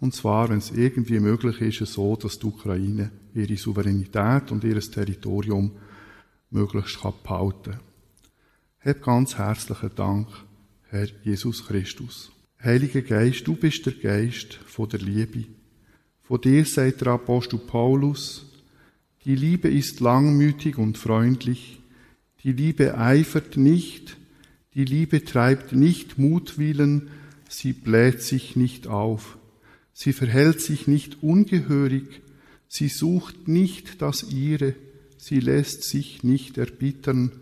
und 0.01 0.15
zwar, 0.15 0.49
wenn 0.49 0.59
es 0.59 0.71
irgendwie 0.71 1.21
möglich 1.21 1.61
ist, 1.61 1.93
so, 1.93 2.17
dass 2.17 2.39
die 2.39 2.47
Ukraine 2.47 3.11
ihre 3.35 3.57
Souveränität 3.57 4.51
und 4.51 4.65
ihr 4.65 4.81
Territorium 4.81 5.73
möglichst 6.51 7.01
behalten 7.23 7.73
kann. 7.73 7.81
Hab 8.81 9.03
ganz 9.03 9.37
herzlichen 9.37 9.95
Dank, 9.95 10.29
Herr 10.89 11.09
Jesus 11.23 11.67
Christus. 11.67 12.33
Heiliger 12.63 13.03
Geist, 13.03 13.47
du 13.47 13.57
bist 13.57 13.87
der 13.87 13.93
Geist 13.93 14.55
von 14.55 14.89
der 14.89 15.01
Liebe. 15.01 15.45
Von 16.23 16.41
dir 16.41 16.65
sagt 16.65 17.03
der 17.03 17.09
Apostel 17.09 17.59
Paulus, 17.59 18.50
die 19.27 19.35
Liebe 19.35 19.69
ist 19.69 20.01
langmütig 20.01 20.79
und 20.79 20.97
freundlich. 20.97 21.81
Die 22.43 22.53
Liebe 22.53 22.97
eifert 22.97 23.59
nicht. 23.59 24.17
Die 24.75 24.87
Liebe 24.87 25.25
treibt 25.25 25.73
nicht 25.73 26.17
Mutwillen. 26.17 27.11
Sie 27.49 27.75
bläht 27.75 28.23
sich 28.23 28.57
nicht 28.57 28.87
auf. 28.87 29.37
Sie 29.93 30.15
verhält 30.15 30.63
sich 30.63 30.87
nicht 30.87 31.23
ungehörig. 31.23 32.23
Sie 32.67 32.89
sucht 32.89 33.47
nicht 33.47 34.01
das 34.01 34.23
ihre. 34.31 34.75
Sie 35.19 35.41
lässt 35.41 35.83
sich 35.83 36.23
nicht 36.23 36.57
erbittern. 36.57 37.33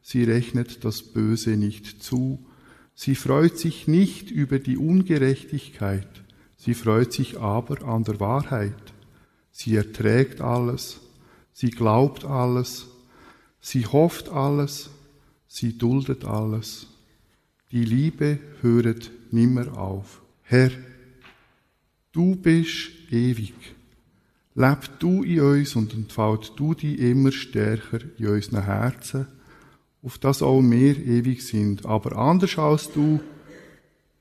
Sie 0.00 0.24
rechnet 0.24 0.84
das 0.86 1.02
Böse 1.02 1.58
nicht 1.58 2.02
zu. 2.02 2.46
Sie 2.94 3.14
freut 3.14 3.58
sich 3.58 3.86
nicht 3.88 4.30
über 4.30 4.58
die 4.58 4.78
Ungerechtigkeit. 4.78 6.08
Sie 6.56 6.72
freut 6.72 7.12
sich 7.12 7.38
aber 7.38 7.82
an 7.82 8.04
der 8.04 8.20
Wahrheit. 8.20 8.94
Sie 9.50 9.76
erträgt 9.76 10.40
alles 10.40 11.00
Sie 11.58 11.70
glaubt 11.70 12.26
alles, 12.26 12.86
sie 13.62 13.86
hofft 13.86 14.28
alles, 14.28 14.90
sie 15.48 15.78
duldet 15.78 16.26
alles. 16.26 16.86
Die 17.72 17.82
Liebe 17.82 18.38
höret 18.60 19.10
nimmer 19.30 19.78
auf. 19.78 20.20
Herr, 20.42 20.70
du 22.12 22.36
bist 22.36 22.90
ewig. 23.10 23.54
Leb 24.54 24.98
du 24.98 25.22
in 25.22 25.40
uns 25.40 25.74
und 25.76 25.94
entfalt 25.94 26.52
du 26.56 26.74
dich 26.74 26.98
immer 26.98 27.32
stärker 27.32 28.00
in 28.18 28.26
unseren 28.26 28.62
Herzen, 28.62 29.26
auf 30.02 30.18
das 30.18 30.42
auch 30.42 30.60
wir 30.60 30.98
ewig 31.06 31.42
sind. 31.42 31.86
Aber 31.86 32.18
anders 32.18 32.58
als 32.58 32.92
du, 32.92 33.18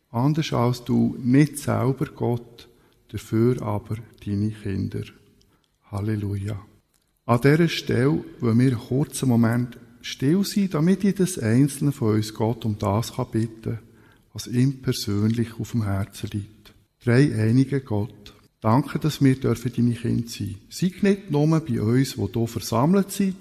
anders 0.09 0.53
als 0.53 0.85
du, 0.85 1.17
nicht 1.19 1.57
selber 1.57 2.05
Gott, 2.15 2.69
dafür 3.09 3.61
aber 3.61 3.97
deine 4.25 4.51
Kinder. 4.51 5.03
Halleluja. 5.91 6.65
An 7.25 7.41
dieser 7.41 7.67
Stelle 7.67 8.23
wollen 8.39 8.59
wir 8.59 8.67
einen 8.67 8.79
kurzen 8.79 9.29
Moment 9.29 9.77
still 10.01 10.43
sein, 10.43 10.69
damit 10.69 11.03
jedes 11.03 11.39
Einzelne 11.39 11.91
von 11.91 12.15
uns 12.15 12.33
Gott 12.33 12.65
um 12.65 12.77
das 12.77 13.13
kann 13.13 13.31
bitten 13.31 13.79
was 14.35 14.47
ihm 14.47 14.81
persönlich 14.81 15.57
auf 15.57 15.71
dem 15.71 15.85
Herzen 15.85 16.29
liegt. 16.33 16.73
Drei 17.01 17.33
einige 17.35 17.79
Gott. 17.79 18.33
Danke, 18.59 18.99
dass 18.99 19.23
wir 19.23 19.39
dürfen 19.39 19.71
deine 19.73 19.93
Kinder 19.93 20.27
sein. 20.27 20.57
Sei 20.69 20.91
nicht 21.01 21.31
nur 21.31 21.47
bei 21.61 21.79
uns, 21.79 22.15
die 22.15 22.33
hier 22.33 22.47
versammelt 22.47 23.11
sind, 23.13 23.37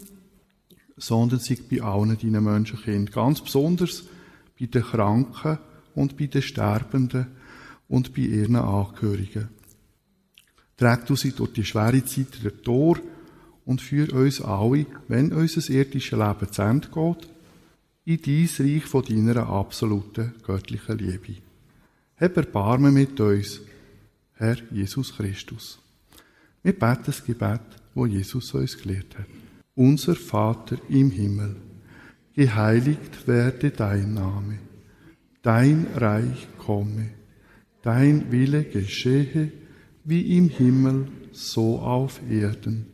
sondern 0.97 1.41
sei 1.41 1.59
bei 1.69 1.83
allen 1.83 2.17
deinen 2.17 2.45
Menschenkind. 2.45 3.11
Ganz 3.11 3.41
besonders 3.41 4.05
bei 4.59 4.67
den 4.67 4.83
Kranken 4.85 5.59
und 5.97 6.17
bei 6.17 6.27
den 6.27 6.43
Sterbenden 6.43 7.27
und 7.89 8.15
bei 8.15 8.23
ihren 8.23 8.55
Angehörigen. 8.55 9.49
Träg 10.77 11.07
du 11.07 11.17
sie 11.17 11.33
durch 11.33 11.55
die 11.55 11.65
schwere 11.65 12.05
Zeit 12.05 12.45
der 12.45 12.63
Tor 12.63 13.01
und 13.65 13.81
führ 13.81 14.13
uns 14.13 14.41
alle, 14.41 14.87
wenn 15.09 15.33
unser 15.33 15.69
irdisches 15.73 16.19
Leben 16.19 16.53
zu 16.53 16.63
Ende 16.63 16.89
geht, 16.89 17.29
in 18.05 18.21
dein 18.21 18.67
Reich 18.67 18.85
von 18.85 19.05
deiner 19.05 19.49
absoluten 19.49 20.35
göttlichen 20.43 20.99
Liebe. 20.99 21.41
Hab 22.17 22.37
Erbarmen 22.37 22.95
mit 22.95 23.19
uns, 23.19 23.61
Herr 24.35 24.57
Jesus 24.71 25.17
Christus. 25.17 25.79
Wir 26.63 26.79
beten 26.79 27.03
das 27.07 27.25
Gebet, 27.25 27.61
wo 27.95 28.07
Jesus 28.07 28.53
uns 28.55 28.77
gelehrt 28.77 29.19
hat. 29.19 29.27
Unser 29.75 30.15
Vater 30.15 30.77
im 30.89 31.11
Himmel, 31.11 31.57
geheiligt 32.35 33.27
werde 33.27 33.71
dein 33.71 34.15
Name, 34.15 34.59
dein 35.43 35.87
Reich 35.95 36.47
komme, 36.59 37.11
dein 37.83 38.31
Wille 38.31 38.65
geschehe, 38.65 39.51
wie 40.05 40.37
im 40.37 40.49
Himmel, 40.49 41.09
so 41.33 41.79
auf 41.81 42.21
Erden. 42.31 42.94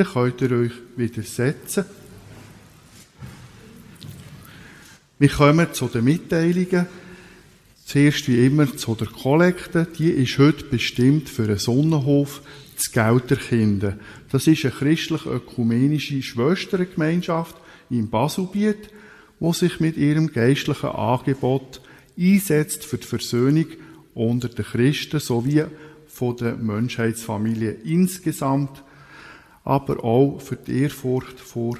Dann 0.00 0.08
könnt 0.14 0.40
ihr 0.40 0.52
euch 0.52 0.72
wieder 0.96 1.22
setzen. 1.22 1.84
Wir 5.18 5.28
kommen 5.28 5.74
zu 5.74 5.88
den 5.88 6.04
Mitteilungen. 6.04 6.86
Zuerst 7.84 8.26
wie 8.26 8.46
immer 8.46 8.74
zu 8.78 8.94
der 8.94 9.08
Kollekte. 9.08 9.86
Die 9.98 10.08
ist 10.08 10.38
heute 10.38 10.64
bestimmt 10.64 11.28
für 11.28 11.42
einen 11.42 11.58
Sonnenhof 11.58 12.40
zu 12.76 12.92
Gelterkinden. 12.92 14.00
Das 14.30 14.46
ist 14.46 14.64
eine 14.64 14.72
christlich-ökumenische 14.72 16.22
Schwestergemeinschaft 16.22 17.56
im 17.90 18.08
Baselbiet, 18.08 18.88
wo 19.38 19.52
sich 19.52 19.80
mit 19.80 19.98
ihrem 19.98 20.32
geistlichen 20.32 20.88
Angebot 20.88 21.82
einsetzt 22.18 22.86
für 22.86 22.96
die 22.96 23.06
Versöhnung 23.06 23.66
unter 24.14 24.48
den 24.48 24.64
Christen 24.64 25.20
sowie 25.20 25.64
von 26.06 26.38
der 26.38 26.56
Menschheitsfamilie 26.56 27.72
insgesamt 27.84 28.82
aber 29.70 30.02
auch 30.02 30.40
für 30.40 30.56
die 30.56 30.82
Ehrfurcht 30.82 31.38
vor 31.38 31.78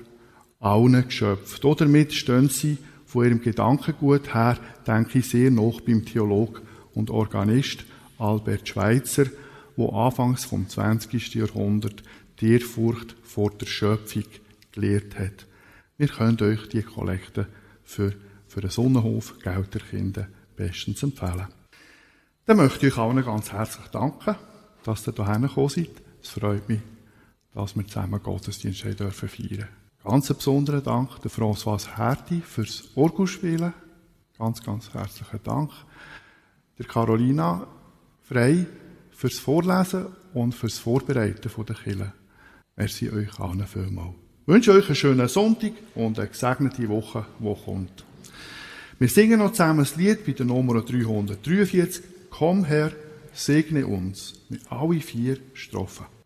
allen 0.61 1.05
Geschöpfen. 1.09 1.74
Damit 1.76 2.12
stehen 2.12 2.49
sie 2.49 2.78
von 3.05 3.24
ihrem 3.24 3.43
Gedankengut 3.43 4.32
her, 4.32 4.57
denke 4.86 5.18
ich, 5.18 5.28
sehr 5.28 5.51
noch 5.51 5.80
beim 5.80 6.05
Theolog 6.05 6.62
und 6.95 7.11
Organist 7.11 7.84
Albert 8.16 8.68
Schweitzer, 8.68 9.26
wo 9.74 9.88
anfangs 9.88 10.45
vom 10.45 10.68
20. 10.68 11.34
Jahrhundert 11.34 12.05
die 12.41 12.53
Ehrfurcht 12.53 13.16
vor 13.24 13.51
der 13.51 13.66
Schöpfung 13.66 14.22
gelehrt 14.70 15.18
hat. 15.18 15.49
Wir 15.99 16.07
können 16.07 16.41
euch 16.43 16.68
die 16.68 16.82
Kollekte 16.82 17.49
für, 17.82 18.12
für 18.47 18.61
den 18.61 18.70
Sonnenhof 18.70 19.36
Gelterkinder 19.43 20.28
bestens 20.55 21.03
empfehlen. 21.03 21.49
Dann 22.47 22.59
möchte 22.59 22.86
ich 22.86 22.93
euch 22.93 22.99
allen 23.01 23.24
ganz 23.24 23.51
herzlich 23.51 23.88
danken, 23.88 24.36
dass 24.84 25.09
ihr 25.09 25.14
hierher 25.14 25.41
gekommen 25.41 25.68
seid. 25.68 25.91
Es 26.22 26.28
freut 26.28 26.68
mich 26.68 26.78
dass 27.61 27.76
wir 27.76 27.86
zusammen 27.86 28.22
Gottesdienst 28.22 28.80
feiern 28.82 28.96
dürfen. 28.96 29.64
Ganz 30.02 30.30
einen 30.30 30.36
besonderen 30.38 30.82
Dank 30.82 31.20
der 31.20 31.30
François 31.30 31.96
Herti 31.96 32.40
fürs 32.40 32.88
Orgelspielen. 32.94 33.74
Ganz, 34.38 34.62
ganz 34.62 34.94
herzlichen 34.94 35.40
Dank. 35.44 35.70
Der 36.78 36.86
Carolina 36.86 37.66
Frei 38.22 38.66
fürs 39.11 39.38
Vorlesen 39.38 40.06
und 40.32 40.54
fürs 40.54 40.78
Vorbereiten 40.78 41.50
der 41.66 41.76
Kille. 41.76 42.12
Merci 42.76 43.11
euch 43.11 43.38
allen 43.38 43.66
vielmals. 43.66 44.14
Ich 44.42 44.48
wünsche 44.48 44.72
euch 44.72 44.86
einen 44.86 44.94
schönen 44.94 45.28
Sonntag 45.28 45.72
und 45.94 46.18
eine 46.18 46.28
gesegnete 46.28 46.88
Woche, 46.88 47.26
die 47.38 47.54
kommt. 47.64 48.04
Wir 48.98 49.08
singen 49.08 49.38
noch 49.38 49.52
zusammen 49.52 49.80
das 49.80 49.96
Lied 49.96 50.24
bei 50.24 50.32
der 50.32 50.46
Nummer 50.46 50.80
343. 50.80 52.02
Komm 52.30 52.64
her, 52.64 52.92
segne 53.34 53.86
uns. 53.86 54.34
Mit 54.48 54.62
alle 54.72 55.00
vier 55.00 55.38
Strophen. 55.52 56.19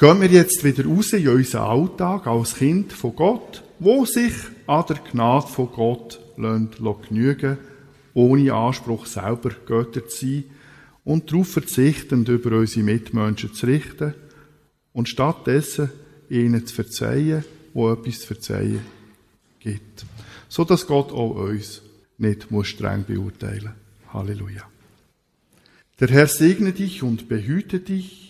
Gehen 0.00 0.22
wir 0.22 0.30
jetzt 0.30 0.64
wieder 0.64 0.86
raus 0.86 1.12
in 1.12 1.28
unseren 1.28 1.60
Alltag 1.60 2.26
als 2.26 2.54
Kind 2.54 2.90
von 2.90 3.14
Gott, 3.14 3.62
wo 3.78 4.06
sich 4.06 4.32
an 4.66 4.86
der 4.88 4.96
Gnade 4.96 5.46
von 5.46 5.70
Gott 5.70 6.18
genügen 6.36 7.58
ohne 8.14 8.54
Anspruch 8.54 9.04
selber 9.04 9.50
Götter 9.66 10.08
zu 10.08 10.24
sein 10.24 10.44
und 11.04 11.30
darauf 11.30 11.48
verzichtend 11.48 12.30
über 12.30 12.56
unsere 12.56 12.82
Mitmenschen 12.82 13.52
zu 13.52 13.66
richten 13.66 14.14
und 14.94 15.10
stattdessen 15.10 15.90
ihnen 16.30 16.66
zu 16.66 16.76
verzeihen, 16.76 17.44
wo 17.74 17.92
etwas 17.92 18.20
zu 18.20 18.28
verzeihen 18.28 18.80
gibt. 19.58 20.06
So 20.48 20.64
dass 20.64 20.86
Gott 20.86 21.12
auch 21.12 21.34
uns 21.34 21.82
nicht 22.16 22.50
muss 22.50 22.68
streng 22.68 23.04
beurteilen. 23.04 23.74
Halleluja. 24.14 24.62
Der 26.00 26.08
Herr 26.08 26.26
segne 26.26 26.72
dich 26.72 27.02
und 27.02 27.28
behüte 27.28 27.80
dich. 27.80 28.29